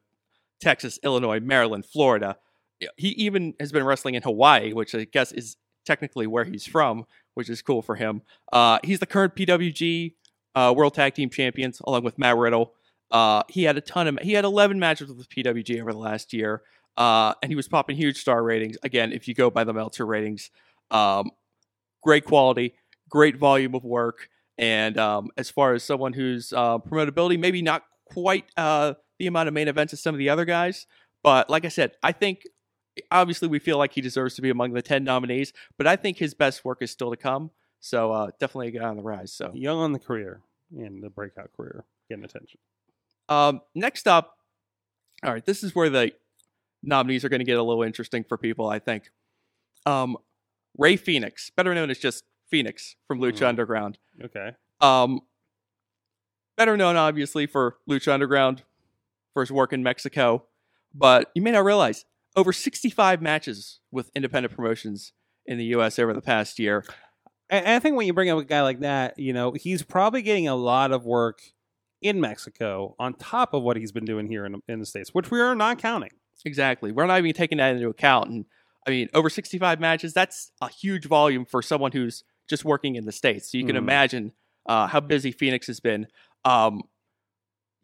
Texas, 0.61 0.99
Illinois, 1.03 1.41
Maryland, 1.41 1.85
Florida. 1.87 2.37
He 2.97 3.09
even 3.11 3.55
has 3.61 3.73
been 3.73 3.85
wrestling 3.85 4.15
in 4.15 4.23
Hawaii, 4.23 4.73
which 4.73 4.95
I 4.95 5.05
guess 5.05 5.33
is 5.33 5.57
technically 5.85 6.27
where 6.27 6.45
he's 6.45 6.67
from, 6.67 7.07
which 7.35 7.49
is 7.51 7.63
cool 7.63 7.83
for 7.83 7.97
him. 7.97 8.23
Uh, 8.53 8.79
he's 8.85 9.01
the 9.01 9.07
current 9.07 9.35
PWG 9.35 10.15
uh, 10.55 10.73
World 10.77 10.95
Tag 10.95 11.15
Team 11.15 11.31
Champions, 11.31 11.81
along 11.87 12.05
with 12.05 12.19
Matt 12.19 12.37
Riddle. 12.37 12.75
Uh, 13.11 13.43
he 13.49 13.65
had 13.65 13.77
a 13.77 13.81
ton 13.81 14.07
of 14.09 14.19
he 14.23 14.33
had 14.33 14.45
11 14.45 14.79
matches 14.79 15.13
with 15.13 15.29
PWG 15.29 15.81
over 15.81 15.93
the 15.93 15.99
last 15.99 16.33
year, 16.33 16.63
uh, 16.97 17.35
and 17.43 17.51
he 17.51 17.57
was 17.57 17.69
popping 17.69 17.97
huge 17.97 18.19
star 18.19 18.43
ratings. 18.43 18.77
Again, 18.83 19.13
if 19.13 19.29
you 19.29 19.35
go 19.35 19.51
by 19.51 19.65
the 19.65 19.73
Meltzer 19.73 20.05
ratings, 20.07 20.51
um, 20.91 21.31
great 22.03 22.25
quality, 22.25 22.75
great 23.09 23.37
volume 23.37 23.75
of 23.75 23.85
work, 23.85 24.29
and 24.57 24.99
um, 24.99 25.31
as 25.37 25.51
far 25.51 25.75
as 25.75 25.83
someone 25.83 26.13
who's 26.13 26.53
uh, 26.53 26.79
promotability 26.79 27.39
maybe 27.39 27.63
not 27.63 27.85
quite 28.07 28.45
uh, 28.57 28.95
the 29.19 29.27
amount 29.27 29.49
of 29.49 29.55
main 29.55 29.69
events 29.69 29.93
as 29.93 30.03
some 30.03 30.15
of 30.15 30.19
the 30.19 30.29
other 30.29 30.45
guys, 30.45 30.87
but 31.23 31.51
like 31.51 31.65
I 31.65 31.69
said, 31.69 31.93
I 32.03 32.13
think 32.13 32.43
obviously 33.11 33.49
we 33.49 33.59
feel 33.59 33.79
like 33.79 33.93
he 33.93 34.01
deserves 34.01 34.35
to 34.37 34.43
be 34.43 34.51
among 34.51 34.73
the 34.73 34.83
10 34.83 35.05
nominees, 35.05 35.53
but 35.77 35.87
I 35.87 35.97
think 35.97 36.19
his 36.19 36.35
best 36.35 36.65
work 36.65 36.79
is 36.81 36.91
still 36.91 37.11
to 37.11 37.17
come. 37.17 37.51
So 37.81 38.13
uh, 38.13 38.31
definitely 38.41 38.69
a 38.69 38.81
guy 38.81 38.87
on 38.87 38.97
the 38.97 39.03
rise. 39.03 39.33
So 39.33 39.53
young 39.55 39.79
on 39.79 39.93
the 39.93 39.99
career 39.99 40.41
and 40.77 41.03
the 41.03 41.11
breakout 41.11 41.51
career, 41.57 41.85
getting 42.09 42.25
attention. 42.25 42.59
Um, 43.29 43.61
next 43.75 44.09
up, 44.09 44.37
all 45.23 45.33
right, 45.33 45.45
this 45.45 45.63
is 45.63 45.75
where 45.75 45.91
the 45.91 46.13
nominees 46.83 47.25
are 47.25 47.29
going 47.29 47.41
to 47.41 47.45
get 47.45 47.59
a 47.59 47.63
little 47.63 47.83
interesting 47.83 48.25
for 48.25 48.37
people, 48.37 48.69
I 48.69 48.79
think. 48.79 49.11
Um, 49.87 50.17
Ray 50.77 50.97
Phoenix, 50.97 51.51
better 51.51 51.75
known 51.75 51.91
as 51.91 51.99
just 51.99 52.25
Phoenix 52.49 52.97
from 53.07 53.21
Lucha 53.21 53.41
Mhm. 53.41 53.49
Underground. 53.49 53.99
Okay. 54.25 54.53
Um, 54.81 55.21
better 56.57 56.77
known, 56.77 56.97
obviously, 56.97 57.47
for 57.47 57.79
Lucha 57.89 58.13
Underground, 58.13 58.63
for 59.33 59.43
his 59.43 59.53
work 59.53 59.73
in 59.73 59.83
Mexico. 59.83 60.45
But 60.95 61.31
you 61.35 61.43
may 61.43 61.51
not 61.53 61.65
realize 61.65 62.05
over 62.37 62.53
65 62.53 63.21
matches 63.23 63.81
with 63.91 64.11
independent 64.15 64.55
promotions 64.55 65.13
in 65.47 65.59
the 65.59 65.65
U.S. 65.67 65.99
over 65.99 66.13
the 66.13 66.21
past 66.23 66.59
year. 66.59 66.85
And 67.51 67.65
and 67.65 67.75
I 67.75 67.79
think 67.79 67.97
when 67.97 68.07
you 68.07 68.13
bring 68.13 68.31
up 68.31 68.39
a 68.39 68.45
guy 68.45 68.63
like 68.63 68.81
that, 68.81 69.19
you 69.19 69.33
know, 69.33 69.53
he's 69.53 69.83
probably 69.83 70.23
getting 70.23 70.49
a 70.49 70.55
lot 70.55 70.93
of 70.93 71.05
work 71.07 71.41
in 72.01 72.21
Mexico 72.21 72.95
on 72.99 73.15
top 73.15 73.55
of 73.55 73.63
what 73.63 73.77
he's 73.77 73.91
been 73.93 74.05
doing 74.05 74.27
here 74.29 74.45
in, 74.47 74.63
in 74.69 74.79
the 74.81 74.87
States, 74.87 75.11
which 75.15 75.31
we 75.31 75.41
are 75.41 75.55
not 75.55 75.79
counting. 75.79 76.11
Exactly. 76.45 76.93
We're 76.93 77.07
not 77.07 77.19
even 77.19 77.33
taking 77.33 77.59
that 77.59 77.75
into 77.75 77.89
account. 77.89 78.31
And 78.31 78.45
I 78.87 78.91
mean, 78.91 79.09
over 79.15 79.29
65 79.29 79.81
matches, 79.81 80.13
that's 80.15 80.53
a 80.61 80.69
huge 80.71 81.07
volume 81.07 81.45
for 81.45 81.61
someone 81.63 81.91
who's 81.93 82.23
just 82.49 82.65
working 82.65 82.97
in 82.97 83.05
the 83.05 83.13
States. 83.13 83.51
So 83.53 83.59
you 83.59 83.65
can 83.65 83.75
Mhm. 83.77 83.79
imagine 83.81 84.33
uh, 84.67 84.87
how 84.87 85.01
busy 85.01 85.33
Phoenix 85.33 85.67
has 85.69 85.81
been. 85.81 86.07
Um, 86.45 86.83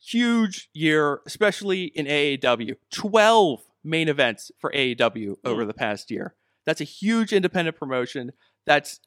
huge 0.01 0.69
year, 0.75 1.21
especially 1.27 1.85
in 1.85 2.07
AAW. 2.07 2.75
12 2.93 3.63
main 3.83 4.09
events 4.09 4.51
for 4.59 4.71
AAW 4.75 5.37
over 5.45 5.65
the 5.65 5.75
past 5.75 6.11
year. 6.11 6.35
That's 6.67 6.81
a 6.81 6.85
huge 6.85 7.33
independent 7.33 7.77
promotion. 7.79 8.33
That's, 8.67 9.01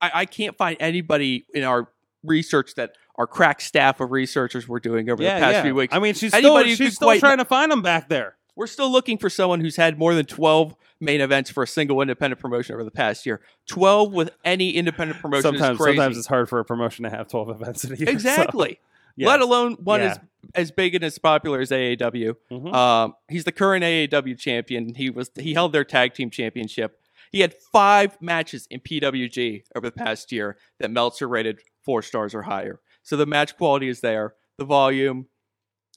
I, 0.00 0.10
I 0.14 0.24
can't 0.26 0.56
find 0.56 0.76
anybody 0.80 1.46
in 1.54 1.64
our 1.64 1.88
research 2.22 2.74
that 2.74 2.92
our 3.16 3.26
crack 3.26 3.60
staff 3.60 4.00
of 4.00 4.10
researchers 4.10 4.68
were 4.68 4.80
doing 4.80 5.08
over 5.10 5.22
the 5.22 5.28
past 5.28 5.62
few 5.64 5.74
weeks. 5.74 5.94
I 5.94 5.98
mean, 5.98 6.14
she's 6.14 6.34
Anybody 6.34 6.74
still 6.74 6.86
she's 6.86 6.96
still 6.96 7.08
quite- 7.08 7.20
trying 7.20 7.38
to 7.38 7.44
find 7.44 7.70
them 7.72 7.82
back 7.82 8.08
there. 8.08 8.36
We're 8.56 8.66
still 8.66 8.90
looking 8.90 9.18
for 9.18 9.28
someone 9.30 9.60
who's 9.60 9.76
had 9.76 9.98
more 9.98 10.14
than 10.14 10.24
12 10.26 10.74
main 10.98 11.20
events 11.20 11.50
for 11.50 11.62
a 11.62 11.66
single 11.66 12.00
independent 12.00 12.40
promotion 12.40 12.74
over 12.74 12.82
the 12.84 12.90
past 12.90 13.26
year. 13.26 13.40
12 13.68 14.12
with 14.12 14.30
any 14.44 14.70
independent 14.70 15.20
promotion 15.20 15.42
Sometimes, 15.42 15.74
is 15.78 15.82
crazy. 15.84 15.96
sometimes 15.98 16.18
it's 16.18 16.26
hard 16.26 16.48
for 16.48 16.58
a 16.58 16.64
promotion 16.64 17.04
to 17.04 17.10
have 17.10 17.28
twelve 17.28 17.50
events 17.50 17.84
in 17.84 17.92
a 17.92 17.96
year. 17.96 18.06
so, 18.06 18.12
exactly. 18.12 18.80
yes. 19.16 19.28
Let 19.28 19.40
alone 19.42 19.74
one 19.74 20.00
Yeah. 20.00 20.06
as 20.12 20.18
as 20.54 20.70
big 20.70 20.94
and 20.94 21.04
as 21.04 21.18
popular 21.18 21.60
as 21.60 21.70
AAW. 21.70 22.34
Mhm. 22.50 22.72
Um, 22.74 23.14
he's 23.28 23.44
the 23.44 23.52
current 23.52 23.84
AAW 23.84 24.34
champion. 24.38 24.94
He 24.94 25.10
was 25.10 25.30
he 25.38 25.52
held 25.54 25.72
their 25.72 25.84
tag 25.84 26.14
team 26.14 26.30
championship. 26.30 26.98
He 27.32 27.40
had 27.40 27.52
five 27.52 28.16
matches 28.22 28.66
in 28.70 28.80
PWG 28.80 29.64
over 29.74 29.86
the 29.90 29.92
past 29.92 30.32
year 30.32 30.56
that 30.78 30.90
Meltzer 30.90 31.28
rated 31.28 31.60
four 31.84 32.00
stars 32.00 32.34
or 32.34 32.42
higher. 32.42 32.80
So 33.02 33.16
the 33.18 33.26
match 33.26 33.56
quality 33.58 33.88
is 33.88 34.00
there. 34.00 34.34
The 34.56 34.64
volume, 34.64 35.26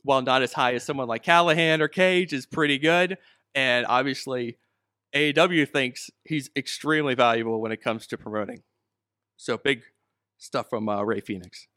while 0.03 0.21
not 0.21 0.41
as 0.41 0.53
high 0.53 0.73
as 0.73 0.83
someone 0.83 1.07
like 1.07 1.23
Callihan 1.23 1.81
or 1.81 1.87
Cage, 1.87 2.33
is 2.33 2.45
pretty 2.45 2.77
good. 2.77 3.17
And 3.55 3.85
obviously, 3.85 4.57
AAW 5.15 5.67
thinks 5.67 6.09
he's 6.23 6.49
extremely 6.55 7.15
valuable 7.15 7.61
when 7.61 7.71
it 7.71 7.81
comes 7.81 8.07
to 8.07 8.17
promoting. 8.17 8.61
So 9.37 9.57
big 9.57 9.81
stuff 10.37 10.69
from 10.69 10.87
uh, 10.87 11.03
Ray 11.03 11.21
Phoenix. 11.21 11.67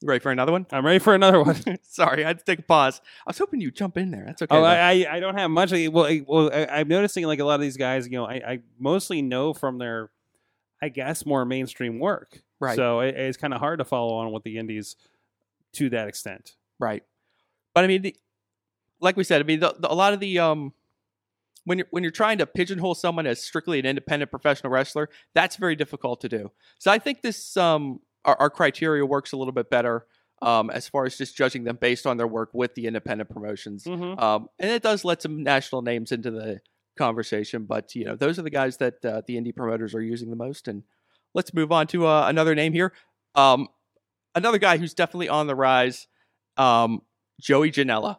You 0.00 0.08
ready 0.08 0.20
for 0.20 0.30
another 0.30 0.52
one? 0.52 0.64
I'm 0.70 0.86
ready 0.86 1.00
for 1.00 1.14
another 1.14 1.42
one. 1.42 1.56
Sorry, 1.82 2.24
I 2.24 2.28
had 2.28 2.38
to 2.38 2.44
take 2.44 2.60
a 2.60 2.62
pause. 2.62 3.00
I 3.26 3.30
was 3.30 3.38
hoping 3.38 3.60
you'd 3.60 3.74
jump 3.74 3.96
in 3.96 4.12
there. 4.12 4.24
That's 4.26 4.42
okay. 4.42 4.56
Oh. 4.56 4.62
I, 4.62 4.76
I 4.76 5.16
I 5.16 5.20
don't 5.20 5.36
have 5.36 5.50
much. 5.50 5.72
Well, 5.72 6.04
I, 6.04 6.22
well, 6.24 6.50
I, 6.52 6.66
I'm 6.66 6.88
noticing 6.88 7.26
like 7.26 7.40
a 7.40 7.44
lot 7.44 7.56
of 7.56 7.62
these 7.62 7.76
guys. 7.76 8.06
You 8.06 8.18
know, 8.18 8.24
I, 8.24 8.34
I 8.34 8.58
mostly 8.78 9.22
know 9.22 9.52
from 9.54 9.78
their, 9.78 10.10
I 10.80 10.88
guess, 10.88 11.26
more 11.26 11.44
mainstream 11.44 11.98
work. 11.98 12.42
Right. 12.60 12.76
So 12.76 13.00
it, 13.00 13.14
it's 13.16 13.36
kind 13.36 13.54
of 13.54 13.60
hard 13.60 13.78
to 13.78 13.84
follow 13.84 14.14
on 14.16 14.32
with 14.32 14.42
the 14.42 14.58
indies 14.58 14.96
to 15.74 15.90
that 15.90 16.08
extent. 16.08 16.56
Right. 16.78 17.02
But 17.74 17.84
I 17.84 17.86
mean, 17.86 18.02
the, 18.02 18.16
like 19.00 19.16
we 19.16 19.24
said, 19.24 19.40
I 19.40 19.44
mean, 19.44 19.60
the, 19.60 19.74
the, 19.78 19.92
a 19.92 19.94
lot 19.94 20.12
of 20.12 20.20
the 20.20 20.38
um, 20.38 20.72
when 21.64 21.78
you're 21.78 21.86
when 21.90 22.02
you're 22.02 22.10
trying 22.10 22.38
to 22.38 22.46
pigeonhole 22.46 22.94
someone 22.94 23.26
as 23.26 23.42
strictly 23.42 23.78
an 23.78 23.86
independent 23.86 24.30
professional 24.30 24.72
wrestler, 24.72 25.08
that's 25.34 25.56
very 25.56 25.76
difficult 25.76 26.20
to 26.22 26.28
do. 26.28 26.50
So 26.78 26.90
I 26.90 26.98
think 26.98 27.22
this 27.22 27.56
um, 27.56 28.00
our, 28.24 28.36
our 28.40 28.50
criteria 28.50 29.04
works 29.04 29.32
a 29.32 29.36
little 29.36 29.52
bit 29.52 29.70
better 29.70 30.06
um, 30.42 30.70
as 30.70 30.88
far 30.88 31.04
as 31.04 31.16
just 31.16 31.36
judging 31.36 31.64
them 31.64 31.76
based 31.80 32.06
on 32.06 32.16
their 32.16 32.26
work 32.26 32.50
with 32.52 32.74
the 32.74 32.86
independent 32.86 33.28
promotions. 33.30 33.84
Mhm. 33.84 34.20
Um, 34.20 34.48
and 34.58 34.70
it 34.70 34.82
does 34.82 35.04
let 35.04 35.20
some 35.22 35.42
national 35.42 35.82
names 35.82 36.12
into 36.12 36.30
the 36.30 36.60
conversation, 36.96 37.64
but 37.64 37.94
you 37.94 38.04
know 38.04 38.16
those 38.16 38.38
are 38.38 38.42
the 38.42 38.50
guys 38.50 38.78
that 38.78 39.04
uh, 39.04 39.22
the 39.26 39.36
indie 39.36 39.54
promoters 39.54 39.94
are 39.94 40.02
using 40.02 40.30
the 40.30 40.36
most. 40.36 40.68
And 40.68 40.84
let's 41.38 41.54
move 41.54 41.70
on 41.70 41.86
to 41.86 42.04
uh, 42.04 42.26
another 42.26 42.56
name 42.56 42.72
here. 42.72 42.92
Um, 43.36 43.68
another 44.34 44.58
guy 44.58 44.76
who's 44.76 44.92
definitely 44.92 45.28
on 45.28 45.46
the 45.46 45.54
rise, 45.54 46.08
um, 46.56 47.02
Joey 47.40 47.70
Janela. 47.70 48.18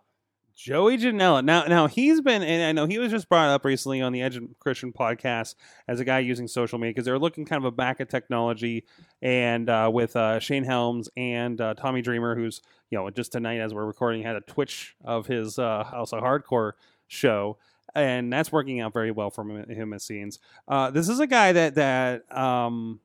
Joey 0.56 0.98
Janela. 0.98 1.44
Now, 1.44 1.66
now 1.66 1.88
he's 1.88 2.22
been, 2.22 2.42
and 2.44 2.64
I 2.64 2.72
know 2.72 2.88
he 2.88 2.98
was 2.98 3.12
just 3.12 3.28
brought 3.28 3.50
up 3.50 3.66
recently 3.66 4.02
on 4.02 4.14
the 4.14 4.22
Edge 4.22 4.38
of 4.38 4.44
Christian 4.60 4.94
podcast 4.94 5.56
as 5.90 6.00
a 6.00 6.06
guy 6.06 6.20
using 6.20 6.48
social 6.48 6.80
media 6.80 6.94
because 6.94 7.04
they're 7.04 7.20
looking 7.20 7.44
kind 7.44 7.62
of 7.62 7.66
a 7.66 7.72
back 7.72 8.00
at 8.00 8.10
technology, 8.10 8.86
and 9.22 9.70
uh, 9.70 9.90
with 9.94 10.16
uh, 10.16 10.40
Shane 10.40 10.64
Helms 10.64 11.10
and 11.18 11.60
uh, 11.60 11.74
Tommy 11.74 12.02
Dreamer, 12.02 12.36
who's 12.36 12.62
you 12.90 12.98
know 12.98 13.10
just 13.10 13.34
tonight 13.34 13.60
as 13.60 13.74
we're 13.74 13.86
recording 13.86 14.24
had 14.24 14.38
a 14.38 14.42
Twitch 14.42 14.96
of 15.04 15.28
his 15.28 15.60
uh, 15.60 15.84
House 15.84 16.14
of 16.14 16.24
Hardcore 16.24 16.74
show, 17.08 17.58
and 17.96 18.32
that's 18.32 18.52
working 18.52 18.80
out 18.80 18.94
very 18.94 19.12
well 19.12 19.30
for 19.30 19.42
him, 19.50 19.70
him 19.70 19.94
as 19.94 20.04
scenes. 20.04 20.40
Uh, 20.68 20.92
this 20.92 21.10
is 21.10 21.20
a 21.20 21.28
guy 21.28 21.52
that 21.54 21.76
that 21.76 22.38
um, 22.38 23.00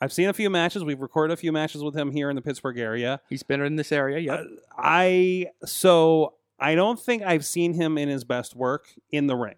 I've 0.00 0.12
seen 0.12 0.28
a 0.28 0.32
few 0.32 0.48
matches. 0.50 0.82
We've 0.84 1.00
recorded 1.00 1.34
a 1.34 1.36
few 1.36 1.52
matches 1.52 1.82
with 1.82 1.94
him 1.96 2.10
here 2.10 2.30
in 2.30 2.36
the 2.36 2.42
Pittsburgh 2.42 2.78
area. 2.78 3.20
He's 3.28 3.42
been 3.42 3.60
in 3.60 3.76
this 3.76 3.92
area. 3.92 4.18
Yep. 4.18 4.40
Uh, 4.40 4.44
I 4.78 5.46
so 5.64 6.34
I 6.58 6.74
don't 6.74 6.98
think 6.98 7.22
I've 7.22 7.44
seen 7.44 7.74
him 7.74 7.98
in 7.98 8.08
his 8.08 8.24
best 8.24 8.54
work 8.56 8.86
in 9.10 9.26
the 9.26 9.36
ring. 9.36 9.56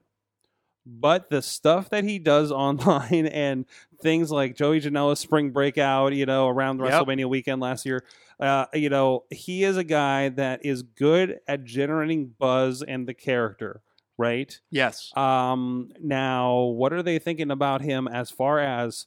But 0.84 1.30
the 1.30 1.42
stuff 1.42 1.90
that 1.90 2.02
he 2.02 2.18
does 2.18 2.50
online 2.52 3.26
and 3.26 3.66
things 4.02 4.32
like 4.32 4.56
Joey 4.56 4.80
Janela's 4.80 5.20
spring 5.20 5.50
breakout, 5.50 6.12
you 6.12 6.26
know, 6.26 6.49
around 6.49 6.80
Yep. 6.80 6.92
WrestleMania 7.06 7.26
weekend 7.26 7.61
last 7.61 7.87
year, 7.87 8.02
uh, 8.40 8.66
you 8.75 8.88
know, 8.88 9.22
he 9.30 9.62
is 9.62 9.76
a 9.76 9.84
guy 9.84 10.28
that 10.30 10.64
is 10.66 10.82
good 10.82 11.38
at 11.46 11.62
generating 11.62 12.34
buzz 12.37 12.82
and 12.82 13.06
the 13.06 13.14
character, 13.14 13.80
right? 14.18 14.58
yes. 14.70 15.16
Um, 15.16 15.90
now, 16.00 16.58
what 16.62 16.92
are 16.92 17.02
they 17.04 17.20
thinking 17.20 17.52
about 17.52 17.82
him 17.82 18.08
as 18.08 18.30
far 18.30 18.58
as 18.58 19.06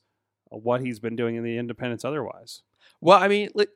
what 0.63 0.81
he's 0.81 0.99
been 0.99 1.15
doing 1.15 1.35
in 1.35 1.43
the 1.43 1.57
independents 1.57 2.03
otherwise? 2.05 2.61
Well, 3.01 3.21
I 3.21 3.27
mean, 3.27 3.49
let, 3.55 3.67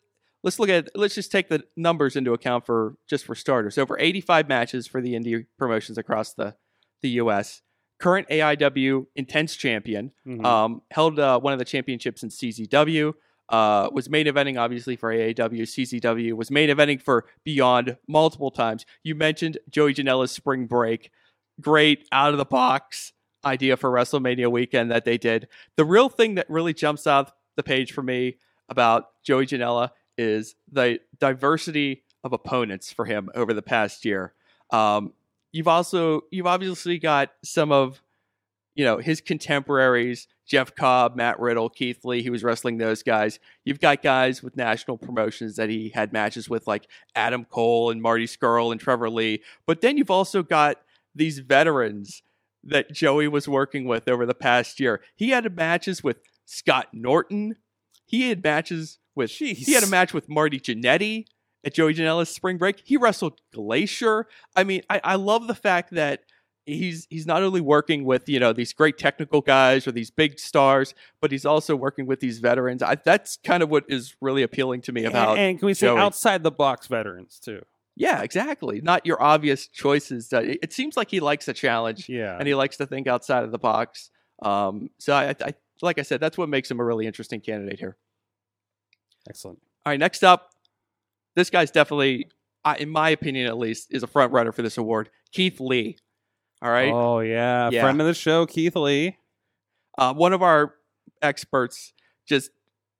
let's 0.43 0.59
look 0.59 0.69
at 0.69 0.89
let's 0.95 1.15
just 1.15 1.31
take 1.31 1.49
the 1.49 1.63
numbers 1.75 2.15
into 2.15 2.33
account 2.33 2.65
for 2.65 2.95
just 3.09 3.25
for 3.25 3.35
starters. 3.35 3.77
Over 3.77 3.97
85 3.99 4.47
matches 4.47 4.87
for 4.87 5.01
the 5.01 5.13
indie 5.13 5.45
promotions 5.57 5.97
across 5.97 6.33
the 6.33 6.55
the 7.01 7.09
U.S. 7.11 7.61
Current 7.99 8.27
AIW 8.29 9.05
Intense 9.15 9.55
Champion 9.55 10.11
Mhm. 10.25 10.45
um, 10.45 10.81
held 10.91 11.19
uh, 11.19 11.39
one 11.39 11.53
of 11.53 11.59
the 11.59 11.65
championships 11.65 12.23
in 12.23 12.29
CZW. 12.29 13.13
Uh, 13.49 13.89
was 13.91 14.09
main 14.11 14.27
eventing 14.27 14.59
obviously 14.59 14.95
for 14.95 15.11
AAW. 15.11 15.61
CZW 15.63 16.33
was 16.33 16.51
main 16.51 16.69
eventing 16.69 17.01
for 17.01 17.25
Beyond 17.43 17.97
multiple 18.07 18.51
times. 18.51 18.85
You 19.03 19.15
mentioned 19.15 19.57
Joey 19.71 19.93
Janela's 19.95 20.31
Spring 20.31 20.67
Break, 20.67 21.09
great 21.59 22.07
out 22.11 22.31
of 22.31 22.37
the 22.37 22.45
box 22.45 23.11
idea 23.45 23.77
for 23.77 23.89
WrestleMania 23.91 24.51
weekend 24.51 24.91
that 24.91 25.05
they 25.05 25.17
did. 25.17 25.47
The 25.75 25.85
real 25.85 26.09
thing 26.09 26.35
that 26.35 26.49
really 26.49 26.73
jumps 26.73 27.07
out 27.07 27.31
the 27.55 27.63
page 27.63 27.91
for 27.91 28.03
me 28.03 28.37
about 28.69 29.09
Joey 29.23 29.45
Janela 29.45 29.91
is 30.17 30.55
the 30.71 30.99
diversity 31.19 32.03
of 32.23 32.33
opponents 32.33 32.91
for 32.91 33.05
him 33.05 33.29
over 33.33 33.53
the 33.53 33.61
past 33.61 34.03
year. 34.05 34.33
Um, 34.71 35.13
you've 35.51 35.67
also 35.67 36.21
you've 36.31 36.47
obviously 36.47 36.97
got 36.97 37.31
some 37.43 37.71
of 37.71 38.01
you 38.75 38.85
know 38.85 38.97
his 38.97 39.19
contemporaries 39.21 40.27
jeff 40.45 40.75
cobb 40.75 41.15
matt 41.15 41.39
riddle 41.39 41.69
keith 41.69 42.05
lee 42.05 42.21
he 42.21 42.29
was 42.29 42.43
wrestling 42.43 42.77
those 42.77 43.03
guys 43.03 43.39
you've 43.65 43.79
got 43.79 44.01
guys 44.01 44.43
with 44.43 44.55
national 44.55 44.97
promotions 44.97 45.55
that 45.55 45.69
he 45.69 45.89
had 45.89 46.13
matches 46.13 46.49
with 46.49 46.67
like 46.67 46.87
adam 47.15 47.45
cole 47.45 47.89
and 47.89 48.01
marty 48.01 48.25
scurll 48.25 48.71
and 48.71 48.79
trevor 48.79 49.09
lee 49.09 49.41
but 49.65 49.81
then 49.81 49.97
you've 49.97 50.11
also 50.11 50.43
got 50.43 50.77
these 51.15 51.39
veterans 51.39 52.21
that 52.63 52.91
joey 52.91 53.27
was 53.27 53.47
working 53.47 53.85
with 53.85 54.07
over 54.07 54.25
the 54.25 54.33
past 54.33 54.79
year 54.79 55.01
he 55.15 55.29
had 55.29 55.55
matches 55.55 56.03
with 56.03 56.17
scott 56.45 56.87
norton 56.93 57.55
he 58.05 58.29
had 58.29 58.43
matches 58.43 58.99
with 59.15 59.31
he 59.31 59.73
had 59.73 59.83
a 59.83 59.87
match 59.87 60.13
with 60.13 60.27
marty 60.29 60.59
Jannetty 60.59 61.25
at 61.63 61.73
Joey 61.73 61.93
Janela's 61.93 62.29
spring 62.29 62.57
break. 62.57 62.81
He 62.83 62.97
wrestled 62.97 63.39
Glacier. 63.53 64.27
I 64.55 64.63
mean, 64.63 64.81
I, 64.89 65.01
I 65.03 65.15
love 65.15 65.47
the 65.47 65.55
fact 65.55 65.91
that 65.91 66.21
he's 66.65 67.07
he's 67.09 67.25
not 67.25 67.43
only 67.43 67.61
working 67.61 68.05
with 68.05 68.29
you 68.29 68.39
know 68.39 68.53
these 68.53 68.73
great 68.73 68.97
technical 68.97 69.41
guys 69.41 69.87
or 69.87 69.91
these 69.91 70.11
big 70.11 70.39
stars, 70.39 70.93
but 71.21 71.31
he's 71.31 71.45
also 71.45 71.75
working 71.75 72.05
with 72.05 72.19
these 72.19 72.39
veterans. 72.39 72.81
I, 72.81 72.95
that's 72.95 73.37
kind 73.43 73.63
of 73.63 73.69
what 73.69 73.85
is 73.87 74.15
really 74.21 74.43
appealing 74.43 74.81
to 74.81 74.91
me 74.91 75.05
about. 75.05 75.37
and, 75.37 75.39
and 75.39 75.59
can 75.59 75.65
we 75.65 75.73
say 75.73 75.87
Joey. 75.87 75.99
outside 75.99 76.43
the 76.43 76.51
box 76.51 76.87
veterans 76.87 77.39
too? 77.39 77.61
Yeah, 77.99 78.21
exactly. 78.21 78.79
Not 78.81 79.05
your 79.05 79.21
obvious 79.21 79.67
choices. 79.67 80.29
It, 80.31 80.71
seems 80.71 80.95
like 80.95 81.11
he 81.11 81.19
likes 81.19 81.47
a 81.49 81.53
challenge 81.53 82.07
Yeah, 82.07 82.37
and 82.39 82.47
he 82.47 82.55
likes 82.55 82.77
to 82.77 82.87
think 82.87 83.07
outside 83.07 83.43
of 83.43 83.51
the 83.51 83.59
box. 83.59 84.09
Um, 84.41 84.89
so 84.99 85.13
I, 85.13 85.35
I 85.41 85.53
like 85.81 85.99
I 85.99 86.03
said, 86.03 86.21
that's 86.21 86.37
what 86.37 86.47
makes 86.47 86.71
him 86.71 86.79
a 86.79 86.83
really 86.83 87.05
interesting 87.05 87.41
candidate 87.41 87.77
here. 87.77 87.97
excellent. 89.29 89.59
All 89.85 89.91
right, 89.91 89.99
next 89.99 90.23
up, 90.23 90.51
this 91.35 91.49
guy's 91.49 91.71
definitely, 91.71 92.27
in 92.77 92.89
my 92.89 93.09
opinion 93.09 93.47
at 93.47 93.57
least, 93.57 93.87
is 93.91 94.01
a 94.01 94.07
front 94.07 94.31
runner 94.31 94.51
for 94.53 94.61
this 94.61 94.77
award. 94.77 95.09
Keith 95.33 95.59
Lee. 95.59 95.97
All 96.61 96.71
right, 96.71 96.91
Oh 96.93 97.19
yeah. 97.19 97.69
Yeah. 97.69 97.81
friend 97.81 97.99
of 97.99 98.07
the 98.07 98.13
show, 98.13 98.45
Keith 98.45 98.75
Lee. 98.75 99.17
uh, 99.97 100.13
one 100.13 100.31
of 100.33 100.41
our 100.41 100.73
experts 101.21 101.93
just 102.25 102.51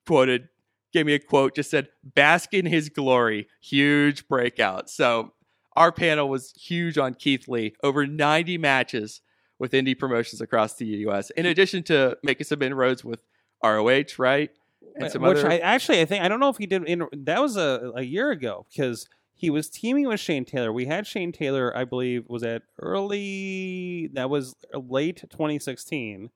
quoted, 0.06 0.50
gave 0.92 1.06
me 1.06 1.14
a 1.14 1.20
quote, 1.20 1.56
just 1.56 1.70
said, 1.70 1.90
"Bask 2.04 2.54
in 2.54 2.66
his 2.66 2.90
glory." 2.90 3.48
Huge 3.62 4.28
breakout. 4.28 4.90
So 4.90 5.34
our 5.76 5.92
panel 5.92 6.30
was 6.30 6.52
huge 6.52 6.98
on 6.98 7.14
Keith 7.14 7.48
Lee. 7.48 7.74
Over 7.84 8.06
90 8.06 8.58
matches 8.58 9.22
with 9.58 9.72
indie 9.74 9.98
promotions 9.98 10.42
across 10.42 10.76
the 10.76 10.86
U.S. 10.86 11.30
In 11.32 11.46
addition 11.46 11.84
to 11.84 12.18
making 12.24 12.46
some 12.46 12.62
inroads 12.62 13.04
with 13.04 13.22
ROH, 13.64 14.16
right? 14.18 14.50
And 14.96 15.06
uh, 15.06 15.10
some 15.10 15.22
Which 15.22 15.40
other- 15.40 15.52
I 15.52 15.58
actually 15.58 16.02
I 16.02 16.06
think 16.06 16.24
I 16.24 16.28
don't 16.28 16.40
know 16.40 16.50
if 16.50 16.58
he 16.58 16.66
did. 16.66 16.84
In, 16.86 17.06
that 17.14 17.42
was 17.42 17.58
a, 17.58 17.92
a 17.96 18.04
year 18.04 18.32
ago 18.32 18.66
because 18.70 19.08
he 19.34 19.50
was 19.50 19.70
teaming 19.70 20.08
with 20.08 20.20
Shane 20.20 20.44
Taylor. 20.44 20.74
We 20.74 20.86
had 20.86 21.08
Shane 21.08 21.32
Taylor, 21.32 21.76
I 21.76 21.86
believe, 21.86 22.26
was 22.28 22.44
at 22.44 22.64
early. 22.78 24.10
That 24.14 24.30
was 24.30 24.56
late 24.74 25.18
2016. 25.30 26.30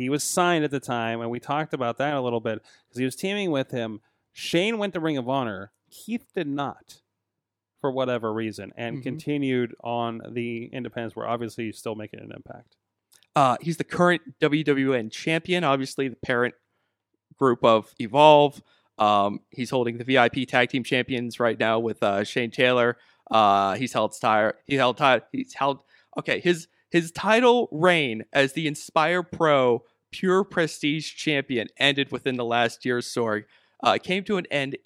He 0.00 0.08
was 0.08 0.24
signed 0.24 0.64
at 0.64 0.70
the 0.70 0.80
time, 0.80 1.20
and 1.20 1.30
we 1.30 1.40
talked 1.40 1.74
about 1.74 1.98
that 1.98 2.14
a 2.14 2.20
little 2.20 2.40
bit 2.40 2.62
because 2.88 2.98
he 2.98 3.04
was 3.04 3.16
teaming 3.16 3.50
with 3.50 3.70
him. 3.70 4.00
Shane 4.32 4.78
went 4.78 4.94
to 4.94 5.00
Ring 5.00 5.16
of 5.18 5.28
Honor. 5.28 5.72
Keith 5.90 6.26
did 6.34 6.46
not, 6.46 7.00
for 7.80 7.90
whatever 7.90 8.32
reason, 8.32 8.72
and 8.76 8.98
Mhm. 8.98 9.02
continued 9.02 9.74
on 9.82 10.22
the 10.30 10.66
independents, 10.72 11.16
where 11.16 11.26
obviously 11.28 11.64
he's 11.66 11.78
still 11.78 11.94
making 11.94 12.20
an 12.20 12.30
impact. 12.34 12.76
Uh, 13.36 13.56
he's 13.60 13.76
the 13.76 13.84
current 13.84 14.38
WWN 14.40 15.10
champion, 15.10 15.64
obviously 15.64 16.08
the 16.08 16.16
parent 16.16 16.54
group 17.38 17.64
of 17.64 17.94
Evolve. 18.00 18.62
Um, 18.98 19.40
he's 19.50 19.70
holding 19.70 19.98
the 19.98 20.04
VIP 20.04 20.46
Tag 20.46 20.68
Team 20.68 20.84
Champions 20.84 21.40
right 21.40 21.58
now 21.58 21.78
with 21.78 22.02
uh, 22.02 22.22
Shane 22.24 22.50
Taylor. 22.50 22.98
Uh, 23.30 23.74
he's 23.76 23.92
held 23.92 24.14
tire. 24.20 24.56
He 24.66 24.74
held 24.76 24.98
ti- 24.98 25.20
He's 25.32 25.54
held. 25.54 25.82
Okay, 26.18 26.40
his 26.40 26.68
his 26.90 27.12
title 27.12 27.68
reign 27.70 28.24
as 28.32 28.52
the 28.54 28.66
Inspire 28.66 29.22
Pro 29.22 29.84
Pure 30.10 30.44
Prestige 30.44 31.14
Champion 31.14 31.68
ended 31.78 32.10
within 32.12 32.36
the 32.36 32.44
last 32.44 32.84
year's 32.84 33.06
Sorg. 33.06 33.44
Uh, 33.82 33.98
came 34.02 34.24
to 34.24 34.36
an 34.36 34.46
end 34.50 34.76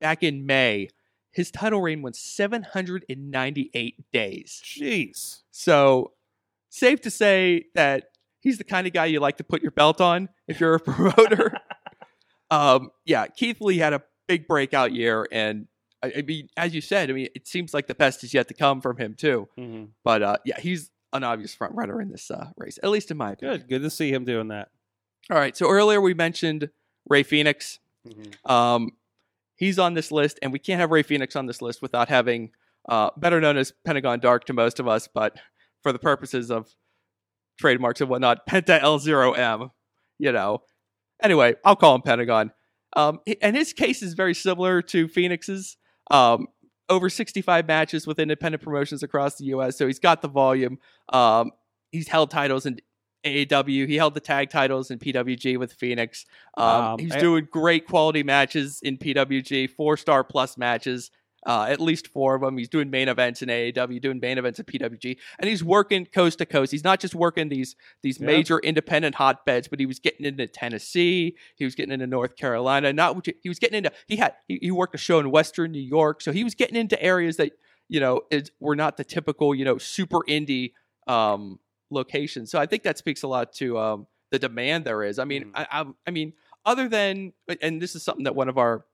back 0.00 0.22
in 0.22 0.46
May. 0.46 0.88
His 1.32 1.50
title 1.50 1.80
reign 1.80 2.02
went 2.02 2.16
798 2.16 4.12
days. 4.12 4.62
Jeez. 4.64 5.40
So, 5.50 6.12
safe 6.68 7.00
to 7.02 7.10
say 7.10 7.64
that 7.74 8.10
he's 8.40 8.58
the 8.58 8.64
kind 8.64 8.86
of 8.86 8.92
guy 8.92 9.06
you 9.06 9.20
like 9.20 9.38
to 9.38 9.44
put 9.44 9.62
your 9.62 9.70
belt 9.70 10.00
on 10.00 10.28
if 10.46 10.60
you're 10.60 10.74
a 10.74 10.80
promoter. 10.80 11.56
um, 12.50 12.90
yeah, 13.04 13.26
Keith 13.26 13.60
Lee 13.60 13.78
had 13.78 13.92
a 13.92 14.02
big 14.28 14.46
breakout 14.46 14.92
year, 14.92 15.26
and 15.32 15.68
I, 16.02 16.12
I 16.18 16.22
mean, 16.22 16.48
as 16.56 16.74
you 16.74 16.80
said, 16.80 17.08
I 17.10 17.12
mean, 17.14 17.28
it 17.34 17.46
seems 17.46 17.72
like 17.72 17.86
the 17.86 17.94
best 17.94 18.24
is 18.24 18.34
yet 18.34 18.48
to 18.48 18.54
come 18.54 18.80
from 18.80 18.98
him 18.98 19.14
too. 19.14 19.48
hmm 19.56 19.84
But 20.04 20.22
uh, 20.22 20.36
yeah, 20.44 20.60
he's 20.60 20.90
an 21.12 21.24
obvious 21.24 21.54
front 21.54 21.74
runner 21.74 22.00
in 22.00 22.10
this 22.10 22.30
uh, 22.30 22.50
race, 22.56 22.78
at 22.82 22.90
least 22.90 23.10
in 23.10 23.16
my 23.16 23.32
opinion. 23.32 23.58
Good. 23.60 23.68
Good 23.68 23.82
to 23.82 23.90
see 23.90 24.12
him 24.12 24.24
doing 24.24 24.48
that. 24.48 24.68
All 25.30 25.36
right, 25.38 25.56
so 25.56 25.68
earlier 25.68 26.00
we 26.00 26.14
mentioned 26.14 26.70
Ray 27.08 27.22
Phoenix. 27.22 27.78
Mhm. 28.06 28.50
Um, 28.50 28.90
he's 29.56 29.78
on 29.78 29.94
this 29.94 30.10
list, 30.10 30.38
and 30.42 30.52
we 30.52 30.58
can't 30.58 30.80
have 30.80 30.90
Ray 30.90 31.02
Phoenix 31.02 31.36
on 31.36 31.46
this 31.46 31.62
list 31.62 31.80
without 31.82 32.08
having, 32.08 32.50
uh, 32.88 33.10
better 33.16 33.40
known 33.40 33.56
as 33.56 33.72
Pentagon 33.84 34.18
Dark 34.20 34.44
to 34.46 34.52
most 34.52 34.80
of 34.80 34.88
us, 34.88 35.08
but 35.12 35.36
for 35.82 35.92
the 35.92 35.98
purposes 35.98 36.50
of 36.50 36.74
trademarks 37.58 38.00
and 38.00 38.10
whatnot, 38.10 38.46
Penta 38.48 38.80
L0M, 38.80 39.70
you 40.18 40.32
know. 40.32 40.62
Anyway, 41.22 41.54
I'll 41.64 41.76
call 41.76 41.94
him 41.94 42.02
Pentagon. 42.02 42.52
Um, 42.94 43.20
and 43.40 43.56
his 43.56 43.72
case 43.72 44.02
is 44.02 44.14
very 44.14 44.34
similar 44.34 44.82
to 44.82 45.06
Phoenix's. 45.08 45.76
Um, 46.10 46.48
over 46.92 47.08
65 47.10 47.66
matches 47.66 48.06
with 48.06 48.18
independent 48.18 48.62
promotions 48.62 49.02
across 49.02 49.36
the 49.36 49.44
U.S., 49.46 49.76
so 49.76 49.86
he's 49.86 49.98
got 49.98 50.22
the 50.22 50.28
volume. 50.28 50.78
Um, 51.12 51.50
he's 51.90 52.06
held 52.08 52.30
titles 52.30 52.66
in 52.66 52.78
AAW. 53.24 53.86
He 53.88 53.96
held 53.96 54.14
the 54.14 54.20
tag 54.20 54.50
titles 54.50 54.90
in 54.90 54.98
PWG 54.98 55.56
with 55.56 55.72
Phoenix. 55.72 56.26
Um, 56.56 56.66
Um, 56.66 56.98
he's 56.98 57.12
I- 57.12 57.20
doing 57.20 57.48
great 57.50 57.86
quality 57.86 58.22
matches 58.22 58.80
in 58.82 58.98
PWG, 58.98 59.70
four 59.70 59.96
star 59.96 60.22
plus 60.24 60.56
matches. 60.58 61.10
Uh, 61.44 61.66
at 61.68 61.80
least 61.80 62.06
four 62.06 62.36
of 62.36 62.40
them. 62.42 62.56
He's 62.56 62.68
doing 62.68 62.88
main 62.88 63.08
events 63.08 63.42
in 63.42 63.48
AAW, 63.48 64.00
doing 64.00 64.20
main 64.20 64.38
events 64.38 64.60
at 64.60 64.66
PWG, 64.66 65.16
and 65.40 65.50
he's 65.50 65.64
working 65.64 66.06
coast 66.06 66.38
to 66.38 66.46
coast. 66.46 66.70
He's 66.70 66.84
not 66.84 67.00
just 67.00 67.16
working 67.16 67.48
these 67.48 67.74
these 68.02 68.20
Yeah. 68.20 68.26
major 68.26 68.58
independent 68.60 69.16
hotbeds, 69.16 69.66
but 69.66 69.80
he 69.80 69.86
was 69.86 69.98
getting 69.98 70.24
into 70.24 70.46
Tennessee. 70.46 71.36
He 71.56 71.64
was 71.64 71.74
getting 71.74 71.92
into 71.92 72.06
North 72.06 72.36
Carolina. 72.36 72.92
Not 72.92 73.26
he 73.42 73.48
was 73.48 73.58
getting 73.58 73.78
into. 73.78 73.90
He 74.06 74.16
had 74.16 74.34
he, 74.46 74.58
he 74.62 74.70
worked 74.70 74.94
a 74.94 74.98
show 74.98 75.18
in 75.18 75.32
Western 75.32 75.72
New 75.72 75.80
York, 75.80 76.20
so 76.20 76.30
he 76.30 76.44
was 76.44 76.54
getting 76.54 76.76
into 76.76 77.02
areas 77.02 77.36
that 77.38 77.52
you 77.88 77.98
know 77.98 78.22
is 78.30 78.52
were 78.60 78.76
not 78.76 78.96
the 78.96 79.04
typical 79.04 79.52
you 79.52 79.64
know 79.64 79.78
super 79.78 80.20
indie 80.28 80.72
um, 81.08 81.58
locations. 81.90 82.50
So 82.52 82.58
I 82.60 82.66
think 82.66 82.84
that 82.84 82.98
speaks 82.98 83.22
a 83.24 83.26
lot 83.28 83.52
to 83.54 83.78
um, 83.78 84.06
the 84.30 84.38
demand 84.38 84.84
there 84.84 85.02
is. 85.02 85.18
I 85.18 85.24
mean, 85.24 85.46
Mm. 85.46 85.50
I, 85.56 85.66
I 85.80 85.84
I 86.06 86.10
mean, 86.12 86.34
other 86.64 86.88
than 86.88 87.32
and 87.60 87.82
this 87.82 87.96
is 87.96 88.04
something 88.04 88.24
that 88.24 88.36
one 88.36 88.48
of 88.48 88.58
our 88.58 88.84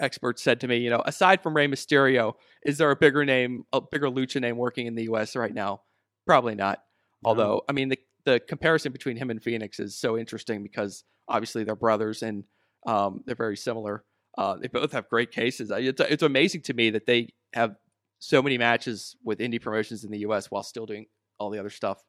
experts 0.00 0.42
said 0.42 0.60
to 0.60 0.68
me, 0.68 0.78
you 0.78 0.90
know, 0.90 1.02
aside 1.04 1.42
from 1.42 1.54
Rey 1.54 1.68
Mysterio, 1.68 2.34
is 2.64 2.78
there 2.78 2.90
a 2.90 2.96
bigger 2.96 3.24
name, 3.24 3.64
a 3.72 3.80
bigger 3.80 4.08
lucha 4.08 4.40
name 4.40 4.56
working 4.56 4.86
in 4.86 4.94
the 4.94 5.04
U.S. 5.04 5.36
right 5.36 5.54
now? 5.54 5.82
Probably 6.26 6.54
not. 6.54 6.80
No. 7.22 7.30
Although, 7.30 7.62
I 7.68 7.72
mean, 7.72 7.88
the 7.88 7.98
the 8.24 8.40
comparison 8.40 8.92
between 8.92 9.16
him 9.16 9.30
and 9.30 9.42
Phoenix 9.42 9.78
is 9.78 9.96
so 9.96 10.18
interesting 10.18 10.62
because 10.62 11.04
obviously 11.28 11.62
they're 11.62 11.76
brothers 11.76 12.22
and 12.22 12.44
um, 12.86 13.22
they're 13.24 13.36
very 13.36 13.56
similar. 13.56 14.04
Uh, 14.36 14.56
they 14.56 14.68
both 14.68 14.92
have 14.92 15.08
great 15.08 15.30
cases. 15.30 15.70
It's 15.72 16.00
it's 16.00 16.22
amazing 16.22 16.62
to 16.62 16.74
me 16.74 16.90
that 16.90 17.06
they 17.06 17.32
have 17.54 17.76
so 18.18 18.42
many 18.42 18.58
matches 18.58 19.16
with 19.24 19.38
indie 19.38 19.60
promotions 19.62 20.04
in 20.04 20.10
the 20.10 20.18
U.S. 20.18 20.50
while 20.50 20.62
still 20.62 20.86
doing 20.86 21.06
all 21.38 21.50
the 21.50 21.58
other 21.58 21.70
stuff 21.70 22.02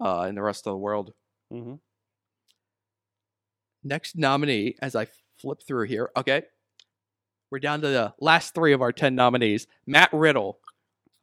uh, 0.00 0.26
in 0.28 0.34
the 0.34 0.42
rest 0.42 0.66
of 0.66 0.72
the 0.72 0.78
world. 0.78 1.12
hmm 1.50 1.74
Next 3.82 4.16
nominee, 4.16 4.74
as 4.82 4.96
I 4.96 5.06
flip 5.40 5.60
through 5.66 5.86
here, 5.86 6.10
okay, 6.16 6.42
we're 7.50 7.58
down 7.58 7.80
to 7.82 7.88
the 7.88 8.14
last 8.20 8.54
three 8.54 8.72
of 8.72 8.82
our 8.82 8.92
ten 8.92 9.14
nominees. 9.14 9.66
Matt 9.86 10.10
Riddle, 10.12 10.58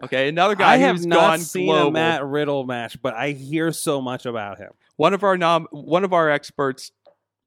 okay, 0.04 0.28
another 0.30 0.56
guy 0.56 0.74
I 0.74 0.78
have 0.78 1.06
not 1.06 1.40
seen 1.40 1.68
global. 1.68 1.90
a 1.90 1.92
Matt 1.92 2.26
Riddle 2.26 2.64
match, 2.66 3.02
but 3.02 3.14
I 3.14 3.32
hear 3.32 3.72
so 3.72 4.02
much 4.02 4.26
about 4.26 4.58
him. 4.58 4.72
One 4.96 5.14
of 5.14 5.24
our 5.24 5.38
nom, 5.38 5.68
one 5.72 6.04
of 6.04 6.14
our 6.14 6.30
experts 6.30 6.92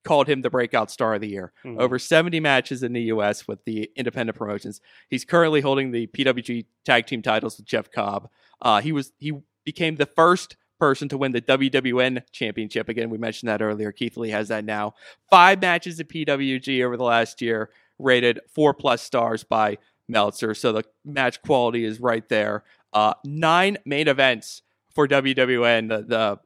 called 0.04 0.28
him 0.28 0.42
the 0.42 0.50
breakout 0.50 0.88
star 0.90 1.14
of 1.14 1.20
the 1.20 1.28
year. 1.28 1.52
Mhm. 1.64 1.80
Over 1.80 1.98
70 1.98 2.38
matches 2.38 2.84
in 2.84 2.92
the 2.92 3.02
U.S. 3.02 3.48
with 3.48 3.64
the 3.64 3.90
independent 3.96 4.38
promotions. 4.38 4.80
He's 5.10 5.24
currently 5.24 5.60
holding 5.60 5.90
the 5.90 6.06
PWG 6.06 6.66
tag 6.84 7.06
team 7.06 7.22
titles 7.22 7.56
with 7.56 7.66
Jeff 7.66 7.90
Cobb. 7.90 8.28
Uh, 8.62 8.80
he 8.80 8.92
was 8.92 9.12
he 9.18 9.32
became 9.64 9.96
the 9.96 10.06
first 10.06 10.56
person 10.78 11.08
to 11.08 11.18
win 11.18 11.32
the 11.32 11.40
WWN 11.40 12.22
championship. 12.32 12.88
Again, 12.88 13.10
we 13.10 13.18
mentioned 13.18 13.48
that 13.48 13.62
earlier. 13.62 13.90
Keith 13.92 14.16
Lee 14.16 14.28
has 14.30 14.48
that 14.48 14.64
now. 14.64 14.94
Five 15.30 15.60
matches 15.60 15.98
at 15.98 16.08
PWG 16.08 16.84
over 16.84 16.96
the 16.96 17.02
last 17.02 17.40
year, 17.42 17.70
rated 17.98 18.40
four 18.48 18.74
plus 18.74 19.02
stars 19.02 19.44
by 19.44 19.78
Meltzer. 20.08 20.54
So 20.54 20.72
the 20.72 20.84
match 21.04 21.42
quality 21.42 21.84
is 21.84 22.00
right 22.00 22.28
there. 22.28 22.64
Uh, 22.92 23.14
nine 23.24 23.78
main 23.84 24.08
events 24.08 24.62
for 24.94 25.06
WWN, 25.06 25.88
the, 25.88 26.02
the 26.02 26.38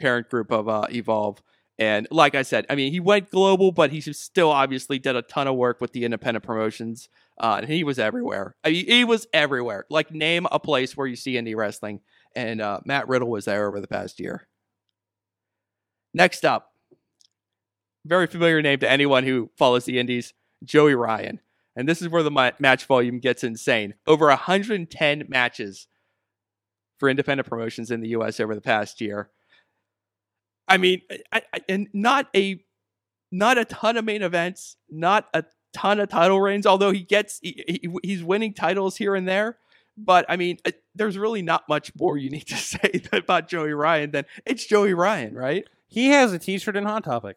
parent 0.00 0.28
group 0.28 0.50
of 0.50 0.68
uh, 0.68 0.86
Evolve. 0.90 1.42
And 1.78 2.06
like 2.10 2.34
I 2.34 2.42
said, 2.42 2.66
I 2.70 2.76
mean, 2.76 2.92
he 2.92 3.00
went 3.00 3.30
global, 3.30 3.72
but 3.72 3.90
he 3.90 4.00
still 4.00 4.50
obviously 4.50 4.98
did 4.98 5.16
a 5.16 5.22
ton 5.22 5.48
of 5.48 5.56
work 5.56 5.80
with 5.80 5.92
the 5.92 6.04
independent 6.04 6.44
promotions. 6.44 7.08
Uh, 7.38 7.56
and 7.62 7.68
he 7.68 7.82
was 7.82 7.98
everywhere. 7.98 8.54
I 8.62 8.70
mean, 8.70 8.86
he 8.86 9.04
was 9.04 9.26
everywhere. 9.32 9.86
Like, 9.90 10.12
name 10.12 10.46
a 10.52 10.60
place 10.60 10.96
where 10.96 11.06
you 11.06 11.16
see 11.16 11.34
indie 11.34 11.56
wrestling. 11.56 12.00
And 12.36 12.60
uh, 12.60 12.80
Matt 12.84 13.08
Riddle 13.08 13.28
was 13.28 13.44
there 13.44 13.66
over 13.66 13.80
the 13.80 13.88
past 13.88 14.20
year. 14.20 14.46
Next 16.12 16.44
up, 16.44 16.72
very 18.04 18.28
familiar 18.28 18.62
name 18.62 18.78
to 18.80 18.90
anyone 18.90 19.24
who 19.24 19.50
follows 19.56 19.84
the 19.84 19.98
indies, 19.98 20.32
Joey 20.64 20.94
Ryan. 20.94 21.40
And 21.76 21.88
this 21.88 22.00
is 22.00 22.08
where 22.08 22.22
the 22.22 22.30
ma- 22.30 22.52
match 22.58 22.86
volume 22.86 23.18
gets 23.18 23.42
insane. 23.44 23.94
Over 24.06 24.26
110 24.28 25.24
matches 25.28 25.88
for 26.98 27.08
independent 27.08 27.48
promotions 27.48 27.90
in 27.90 28.00
the 28.00 28.10
U.S. 28.10 28.38
over 28.40 28.54
the 28.54 28.60
past 28.60 29.00
year. 29.00 29.30
I 30.68 30.76
mean, 30.78 31.02
I, 31.32 31.42
I, 31.52 31.60
and 31.68 31.88
not 31.92 32.28
a 32.34 32.64
not 33.32 33.58
a 33.58 33.64
ton 33.64 33.96
of 33.96 34.04
main 34.04 34.22
events, 34.22 34.76
not 34.88 35.28
a 35.34 35.44
ton 35.72 35.98
of 36.00 36.08
title 36.08 36.40
reigns. 36.40 36.66
Although 36.66 36.92
he 36.92 37.00
gets 37.00 37.38
he, 37.42 37.64
he- 37.66 37.96
he's 38.02 38.22
winning 38.24 38.54
titles 38.54 38.96
here 38.96 39.14
and 39.14 39.26
there, 39.28 39.58
but 39.98 40.24
I 40.28 40.36
mean, 40.36 40.58
uh, 40.64 40.70
there's 40.94 41.18
really 41.18 41.42
not 41.42 41.68
much 41.68 41.92
more 41.98 42.16
you 42.16 42.30
need 42.30 42.46
to 42.46 42.56
say 42.56 43.02
about 43.12 43.48
Joey 43.48 43.72
Ryan 43.74 44.12
than 44.12 44.24
it's 44.46 44.64
Joey 44.64 44.94
Ryan, 44.94 45.34
right? 45.34 45.66
He 45.88 46.08
has 46.08 46.32
a 46.32 46.38
T-shirt 46.38 46.76
in 46.76 46.84
Hot 46.84 47.04
Topic. 47.04 47.36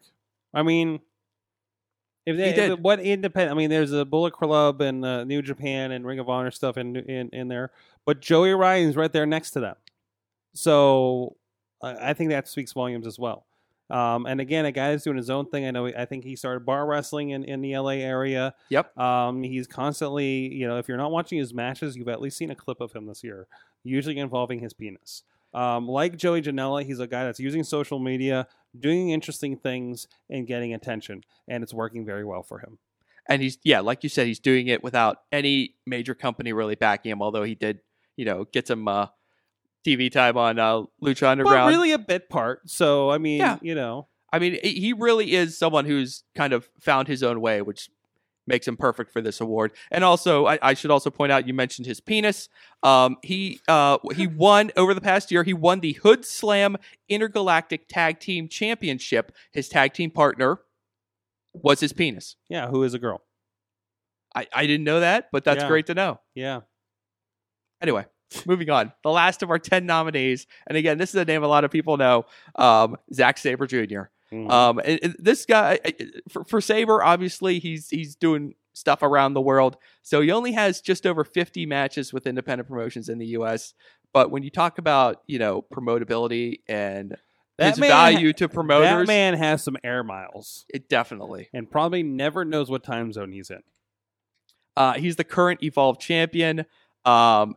I 0.54 0.62
mean, 0.62 1.00
if 2.28 2.36
they, 2.36 2.48
He 2.50 2.54
did. 2.54 2.70
if- 2.72 2.78
what 2.80 3.00
independent? 3.00 3.52
I 3.52 3.54
mean, 3.58 3.70
there's 3.70 3.92
a 3.92 4.04
Bullet 4.04 4.32
Club 4.32 4.80
and 4.80 5.04
uh, 5.04 5.24
New 5.24 5.42
Japan 5.42 5.92
and 5.92 6.04
Ring 6.06 6.18
of 6.18 6.28
Honor 6.28 6.50
stuff 6.50 6.76
in 6.76 6.96
in 6.96 7.28
in 7.32 7.48
there, 7.48 7.70
but 8.04 8.20
Joey 8.20 8.52
Ryan's 8.52 8.96
right 8.96 9.12
there 9.12 9.26
next 9.26 9.52
to 9.52 9.60
them. 9.60 9.76
So 10.54 11.36
I 11.82 12.10
I 12.10 12.14
think 12.14 12.30
that 12.30 12.48
speaks 12.48 12.72
volumes 12.72 13.06
as 13.06 13.18
well. 13.18 13.46
Um, 13.90 14.26
and 14.26 14.38
again, 14.38 14.66
a 14.66 14.72
guy 14.72 14.90
that's 14.90 15.04
doing 15.04 15.16
his 15.16 15.30
own 15.30 15.46
thing. 15.46 15.64
I 15.66 15.70
know. 15.70 15.86
I 15.86 16.04
think 16.04 16.22
he 16.24 16.36
started 16.36 16.66
bar 16.66 16.84
wrestling 16.84 17.30
in, 17.30 17.42
in 17.44 17.62
the 17.62 17.78
LA 17.78 17.92
area. 17.92 18.54
Yep. 18.68 18.98
Um, 18.98 19.42
he's 19.42 19.66
constantly, 19.66 20.52
you 20.52 20.68
know, 20.68 20.76
if 20.76 20.88
you're 20.88 20.98
not 20.98 21.10
watching 21.10 21.38
his 21.38 21.54
matches, 21.54 21.96
you've 21.96 22.08
at 22.08 22.20
least 22.20 22.36
seen 22.36 22.50
a 22.50 22.54
clip 22.54 22.82
of 22.82 22.92
him 22.92 23.06
this 23.06 23.24
year, 23.24 23.46
usually 23.84 24.18
involving 24.18 24.60
his 24.60 24.74
penis. 24.74 25.22
Um, 25.54 25.88
like 25.88 26.18
Joey 26.18 26.42
Janela, 26.42 26.84
he's 26.84 27.00
a 27.00 27.06
guy 27.06 27.24
that's 27.24 27.40
using 27.40 27.64
social 27.64 27.98
media, 27.98 28.46
doing 28.80 29.10
interesting 29.10 29.56
things, 29.56 30.06
and 30.30 30.46
getting 30.46 30.72
attention, 30.74 31.22
and 31.48 31.62
it's 31.62 31.74
working 31.74 32.04
very 32.06 32.24
well 32.24 32.42
for 32.42 32.58
him. 32.60 32.78
And 33.28 33.42
he's 33.42 33.58
yeah, 33.62 33.80
like 33.80 34.02
you 34.02 34.08
said, 34.08 34.26
he's 34.26 34.38
doing 34.40 34.68
it 34.68 34.82
without 34.82 35.18
any 35.32 35.74
major 35.86 36.14
company 36.14 36.52
really 36.52 36.76
backing 36.76 37.10
him. 37.12 37.20
Although 37.22 37.42
he 37.44 37.54
did, 37.54 37.80
you 38.16 38.24
know, 38.24 38.44
get 38.52 38.66
some 38.66 38.88
uh, 38.88 39.06
TV 39.86 40.10
time 40.10 40.36
on 40.36 40.58
uh, 40.58 40.82
Lucha 41.02 41.20
But 41.20 41.28
Underground. 41.30 41.68
really 41.68 41.92
a 41.92 41.98
bit 41.98 42.28
part. 42.30 42.68
So 42.68 43.10
I 43.10 43.18
mean, 43.18 43.38
Yeah. 43.40 43.58
you 43.62 43.74
know, 43.74 44.08
I 44.32 44.38
mean, 44.38 44.58
he 44.62 44.92
really 44.92 45.32
is 45.34 45.58
someone 45.58 45.84
who's 45.84 46.24
kind 46.34 46.52
of 46.52 46.68
found 46.80 47.08
his 47.08 47.22
own 47.22 47.40
way, 47.40 47.60
which 47.62 47.90
makes 48.48 48.66
him 48.66 48.76
perfect 48.76 49.12
for 49.12 49.20
this 49.20 49.40
award. 49.40 49.70
And 49.92 50.02
also, 50.02 50.46
I, 50.46 50.58
I 50.60 50.74
should 50.74 50.90
also 50.90 51.10
point 51.10 51.30
out, 51.30 51.46
you 51.46 51.54
mentioned 51.54 51.86
his 51.86 52.00
penis. 52.00 52.48
Um, 52.82 53.18
he 53.22 53.60
uh, 53.68 53.98
he 54.16 54.26
won 54.46 54.72
over 54.76 54.94
the 54.94 55.00
past 55.00 55.30
year. 55.30 55.44
He 55.44 55.54
won 55.54 55.80
the 55.80 55.94
Hoodslam 56.02 56.76
Intergalactic 57.08 57.86
Tag 57.88 58.18
Team 58.18 58.48
Championship. 58.48 59.30
His 59.52 59.68
tag 59.68 59.92
team 59.92 60.10
partner 60.10 60.58
was 61.52 61.78
his 61.80 61.92
penis. 61.92 62.36
yeah, 62.48 62.68
who 62.68 62.82
is 62.82 62.94
a 62.94 62.98
girl? 62.98 63.22
I, 64.34 64.46
I 64.52 64.66
didn't 64.66 64.84
know 64.84 65.00
that, 65.00 65.28
but 65.32 65.44
that's 65.44 65.62
Yeah. 65.62 65.68
great 65.68 65.86
to 65.86 65.94
know. 65.94 66.20
Yeah, 66.34 66.60
Anyway, 67.80 68.04
moving 68.46 68.70
on. 68.70 68.92
The 69.02 69.10
last 69.10 69.42
of 69.42 69.50
our 69.50 69.58
10 69.58 69.86
nominees. 69.86 70.46
And 70.66 70.76
again, 70.76 70.98
this 70.98 71.10
is 71.10 71.14
a 71.14 71.24
name 71.24 71.42
a 71.44 71.48
lot 71.48 71.64
of 71.64 71.70
people 71.70 71.96
know 71.96 72.26
um, 72.56 72.96
Zack 73.12 73.38
Sabre 73.38 73.66
Jr. 73.66 74.02
Mhm. 74.32 74.50
Um, 74.50 74.78
and, 74.84 75.00
and 75.02 75.16
this 75.18 75.46
guy 75.46 75.78
for, 76.28 76.44
for 76.44 76.60
Sabre, 76.60 77.02
obviously 77.02 77.58
he's 77.58 77.88
he's 77.88 78.14
doing 78.14 78.54
stuff 78.74 79.02
around 79.02 79.34
the 79.34 79.40
world, 79.40 79.76
so 80.02 80.20
he 80.20 80.30
only 80.30 80.52
has 80.52 80.80
just 80.80 81.06
over 81.06 81.24
50 81.24 81.64
matches 81.66 82.12
with 82.12 82.26
independent 82.26 82.68
promotions 82.68 83.08
in 83.08 83.18
the 83.18 83.26
U.S. 83.28 83.74
But 84.12 84.30
when 84.30 84.42
you 84.42 84.50
talk 84.50 84.78
about 84.78 85.22
you 85.26 85.38
know 85.38 85.62
promotability 85.72 86.60
and 86.68 87.16
That 87.56 87.70
his 87.70 87.78
man- 87.80 87.88
value 87.90 88.32
to 88.34 88.48
promoters, 88.48 89.06
that 89.06 89.06
man 89.06 89.34
has 89.34 89.64
some 89.64 89.76
air 89.82 90.04
miles, 90.04 90.64
it 90.68 90.88
definitely. 90.88 91.48
and 91.54 91.70
probably 91.70 92.02
never 92.02 92.44
knows 92.44 92.70
what 92.70 92.84
time 92.84 93.12
zone 93.12 93.32
he's 93.32 93.50
in. 93.50 93.62
Uh, 94.76 94.92
he's 94.94 95.16
the 95.16 95.24
current 95.24 95.62
Evolve 95.62 95.98
champion. 95.98 96.64
Um, 97.04 97.56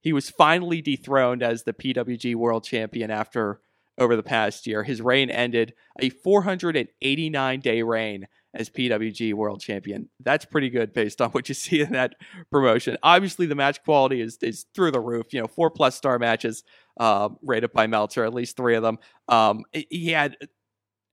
he 0.00 0.12
was 0.12 0.30
finally 0.30 0.80
dethroned 0.80 1.42
as 1.42 1.64
the 1.64 1.72
PWG 1.74 2.34
World 2.36 2.64
Champion 2.64 3.10
after 3.10 3.60
over 3.98 4.16
the 4.16 4.22
past 4.22 4.66
year. 4.66 4.82
His 4.82 5.02
reign 5.02 5.30
ended 5.30 5.74
a 6.00 6.10
489 6.10 7.60
day 7.60 7.82
reign 7.82 8.26
as 8.54 8.70
PWG 8.70 9.34
World 9.34 9.60
Champion. 9.60 10.08
That's 10.20 10.44
pretty 10.44 10.70
good 10.70 10.92
based 10.92 11.20
on 11.20 11.30
what 11.30 11.48
you 11.48 11.54
see 11.54 11.80
in 11.80 11.92
that 11.92 12.14
promotion. 12.50 12.96
Obviously, 13.02 13.46
the 13.46 13.54
match 13.54 13.82
quality 13.84 14.20
is 14.20 14.38
is 14.40 14.66
through 14.74 14.92
the 14.92 15.00
roof. 15.00 15.32
You 15.32 15.40
know, 15.40 15.46
four 15.46 15.70
plus 15.70 15.96
star 15.96 16.18
matches 16.18 16.62
uh, 16.98 17.28
rated 17.42 17.72
by 17.72 17.86
Meltzer, 17.86 18.24
at 18.24 18.34
least 18.34 18.56
three 18.56 18.76
of 18.76 18.82
them. 18.82 18.98
Um, 19.28 19.64
he 19.72 20.08
had 20.08 20.36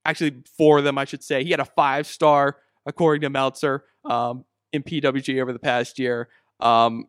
actually 0.06 0.44
four 0.58 0.80
of 0.80 0.84
them, 0.84 0.98
I 0.98 1.06
should 1.06 1.24
say. 1.24 1.44
He 1.44 1.52
had 1.52 1.60
a 1.60 1.66
five 1.66 2.08
star 2.08 2.58
according 2.86 3.22
to 3.22 3.30
Meltzer 3.30 3.84
um, 4.06 4.46
in 4.72 4.84
PWG 4.84 5.42
over 5.42 5.52
the 5.52 5.60
past 5.60 6.00
year. 6.00 6.30
Um, 6.60 7.06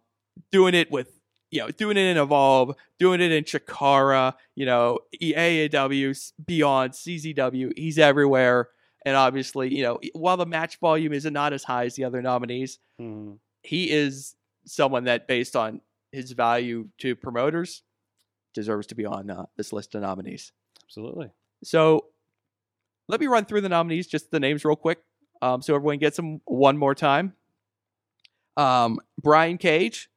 doing 0.51 0.75
it 0.75 0.91
with 0.91 1.16
you 1.51 1.61
know, 1.61 1.71
doing 1.71 1.97
it 1.97 2.01
in 2.11 2.17
Evolve, 2.17 2.75
doing 2.99 3.21
it 3.21 3.31
in 3.33 3.45
Chikara, 3.45 4.35
you 4.55 4.67
know, 4.67 4.99
E 5.21 5.33
AAW, 5.35 6.33
Beyond, 6.45 6.93
CZW. 6.93 7.73
He's 7.77 7.99
everywhere. 7.99 8.69
And 9.05 9.15
obviously, 9.17 9.73
you 9.75 9.85
know, 9.85 10.01
while 10.15 10.37
the 10.37 10.47
match 10.47 10.79
volume 10.81 11.13
is 11.13 11.25
not 11.27 11.53
as 11.53 11.63
high 11.63 11.85
as 11.85 11.95
the 11.95 12.05
other 12.05 12.21
nominees, 12.23 12.79
Mhm. 13.01 13.39
he 13.63 13.91
is 13.91 14.35
someone 14.65 15.05
that, 15.05 15.29
based 15.29 15.55
on 15.55 15.81
his 16.11 16.33
value 16.33 16.89
to 16.99 17.15
promoters, 17.15 17.83
deserves 18.53 18.87
to 18.89 18.95
be 18.97 19.05
on 19.07 19.31
uh, 19.31 19.47
this 19.57 19.73
list 19.73 19.95
of 19.95 20.03
nominees. 20.03 20.51
Absolutely. 20.85 21.31
So 21.63 22.07
let 23.07 23.21
me 23.21 23.29
run 23.29 23.45
through 23.45 23.61
the 23.61 23.69
nominees, 23.69 24.09
just 24.09 24.31
the 24.33 24.41
names 24.41 24.65
real 24.65 24.75
quick, 24.77 25.05
um, 25.43 25.63
so 25.63 25.75
everyone 25.77 25.99
gets 25.99 26.17
them 26.17 26.41
one 26.45 26.77
more 26.77 26.95
time. 26.95 27.35
Um, 28.57 28.99
Brian 29.21 29.59
Cage, 29.59 30.09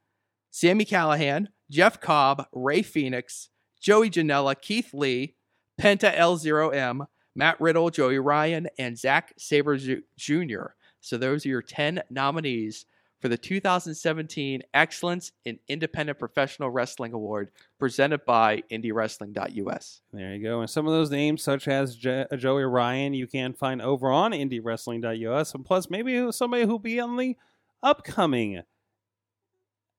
Sami 0.51 0.85
Callihan, 0.85 1.47
Jeff 1.69 1.99
Cobb, 1.99 2.45
Ray 2.51 2.81
Phoenix, 2.81 3.49
Joey 3.79 4.09
Janela, 4.09 4.59
Keith 4.59 4.93
Lee, 4.93 5.35
Penta 5.79 6.15
L0M, 6.15 7.05
Matt 7.35 7.59
Riddle, 7.61 7.89
Joey 7.89 8.19
Ryan, 8.19 8.67
and 8.77 8.97
Zack 8.97 9.33
Sabre 9.37 9.77
Jr. 10.17 10.65
So 10.99 11.17
those 11.17 11.45
are 11.45 11.49
your 11.49 11.61
10 11.61 12.01
nominees 12.09 12.85
for 13.21 13.27
the 13.27 13.37
2017 13.37 14.61
Excellence 14.73 15.31
in 15.45 15.59
Independent 15.67 16.17
Professional 16.19 16.69
Wrestling 16.69 17.13
Award 17.13 17.51
presented 17.77 18.25
by 18.25 18.63
IndieWrestling.us. 18.71 20.01
There 20.13 20.33
you 20.35 20.43
go. 20.43 20.61
And 20.61 20.69
some 20.69 20.87
of 20.87 20.93
those 20.93 21.11
names, 21.11 21.43
such 21.43 21.67
as 21.67 21.95
Je- 21.95 22.25
uh, 22.31 22.35
Joey 22.37 22.63
Ryan, 22.63 23.13
you 23.13 23.27
can 23.27 23.53
find 23.53 23.81
over 23.81 24.09
on 24.09 24.31
IndieWrestling.us. 24.31 25.53
And 25.53 25.65
plus, 25.65 25.89
maybe 25.89 26.31
somebody 26.31 26.63
who'll 26.63 26.79
be 26.79 26.99
on 26.99 27.17
the 27.17 27.35
upcoming 27.83 28.61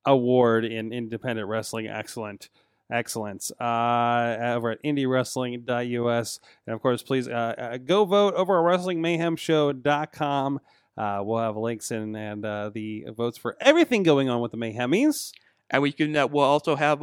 award 0.06 0.64
in 0.64 0.92
independent 0.92 1.48
wrestling 1.48 1.86
excellent 1.86 2.48
excellence 2.90 3.52
uh, 3.60 4.36
over 4.40 4.70
at 4.70 4.82
indiewrestling.us 4.82 6.40
and 6.66 6.74
of 6.74 6.82
course 6.82 7.02
please 7.02 7.28
uh, 7.28 7.54
uh, 7.56 7.76
go 7.78 8.04
vote 8.04 8.34
over 8.34 8.58
at 8.58 8.80
wrestlingmayhemshow.com 8.80 10.60
uh, 10.96 11.20
we'll 11.22 11.38
have 11.38 11.56
links 11.56 11.90
in 11.90 12.14
and 12.16 12.44
uh, 12.44 12.70
the 12.74 13.06
votes 13.16 13.38
for 13.38 13.56
everything 13.60 14.02
going 14.02 14.28
on 14.28 14.40
with 14.40 14.50
the 14.50 14.56
mayhemies 14.56 15.32
and 15.70 15.82
we 15.82 15.92
can 15.92 16.16
uh, 16.16 16.26
we'll 16.26 16.44
also 16.44 16.74
have 16.76 17.00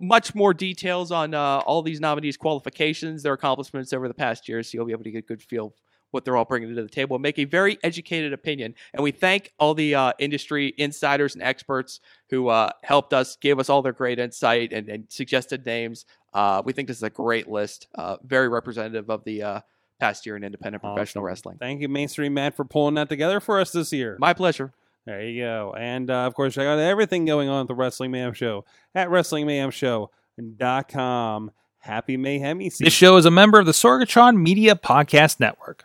much 0.00 0.34
more 0.34 0.54
details 0.54 1.10
on 1.10 1.34
all 1.34 1.82
these 1.82 2.00
nominees 2.00 2.36
qualifications 2.36 3.22
their 3.22 3.32
accomplishments 3.32 3.92
over 3.92 4.06
the 4.06 4.14
past 4.14 4.48
year 4.48 4.62
so 4.62 4.76
you'll 4.76 4.86
be 4.86 4.92
able 4.92 5.04
to 5.04 5.10
get 5.10 5.18
a 5.18 5.22
good 5.22 5.42
feel 5.42 5.74
what 6.14 6.24
they're 6.24 6.36
all 6.36 6.44
bringing 6.44 6.74
to 6.74 6.82
the 6.82 6.88
table 6.88 7.16
and 7.16 7.22
make 7.22 7.38
a 7.38 7.44
very 7.44 7.78
educated 7.82 8.32
opinion 8.32 8.74
and 8.92 9.02
we 9.02 9.10
thank 9.10 9.52
all 9.58 9.74
the 9.74 9.94
uh, 9.94 10.12
industry 10.18 10.72
insiders 10.78 11.34
and 11.34 11.42
experts 11.42 12.00
who 12.30 12.48
uh, 12.48 12.70
helped 12.82 13.12
us 13.12 13.36
gave 13.36 13.58
us 13.58 13.68
all 13.68 13.82
their 13.82 13.92
great 13.92 14.18
insight 14.18 14.72
and, 14.72 14.88
and 14.88 15.04
suggested 15.08 15.66
names 15.66 16.06
uh, 16.32 16.62
we 16.64 16.72
think 16.72 16.88
this 16.88 16.96
is 16.96 17.02
a 17.02 17.10
great 17.10 17.48
list 17.48 17.88
uh, 17.96 18.16
very 18.24 18.48
representative 18.48 19.10
of 19.10 19.24
the 19.24 19.42
uh, 19.42 19.60
past 20.00 20.24
year 20.24 20.36
in 20.36 20.44
independent 20.44 20.82
professional 20.82 21.24
wrestling 21.24 21.58
thank 21.58 21.80
you 21.80 21.88
mainstream 21.88 22.32
matt 22.32 22.54
for 22.54 22.64
pulling 22.64 22.94
that 22.94 23.08
together 23.08 23.40
for 23.40 23.60
us 23.60 23.72
this 23.72 23.92
year 23.92 24.16
my 24.18 24.32
pleasure 24.32 24.72
There 25.06 25.22
you 25.22 25.42
go. 25.42 25.74
And 25.76 26.10
uh, 26.10 26.26
of 26.26 26.32
course, 26.32 26.54
check 26.54 26.66
out 26.66 26.78
everything 26.78 27.26
going 27.26 27.50
on 27.50 27.60
at 27.60 27.68
the 27.68 27.74
Wrestling 27.74 28.10
Mayhem 28.10 28.32
Show 28.32 28.64
at 28.94 29.08
WrestlingMayhemShow.com. 29.08 31.50
Happy 31.84 32.16
Mayhem 32.16 32.62
season. 32.62 32.86
This 32.86 32.94
show 32.94 33.18
is 33.18 33.26
a 33.26 33.30
member 33.30 33.60
of 33.60 33.66
the 33.66 33.72
Sorgatron 33.72 34.40
Media 34.40 34.74
Podcast 34.74 35.38
Network. 35.38 35.84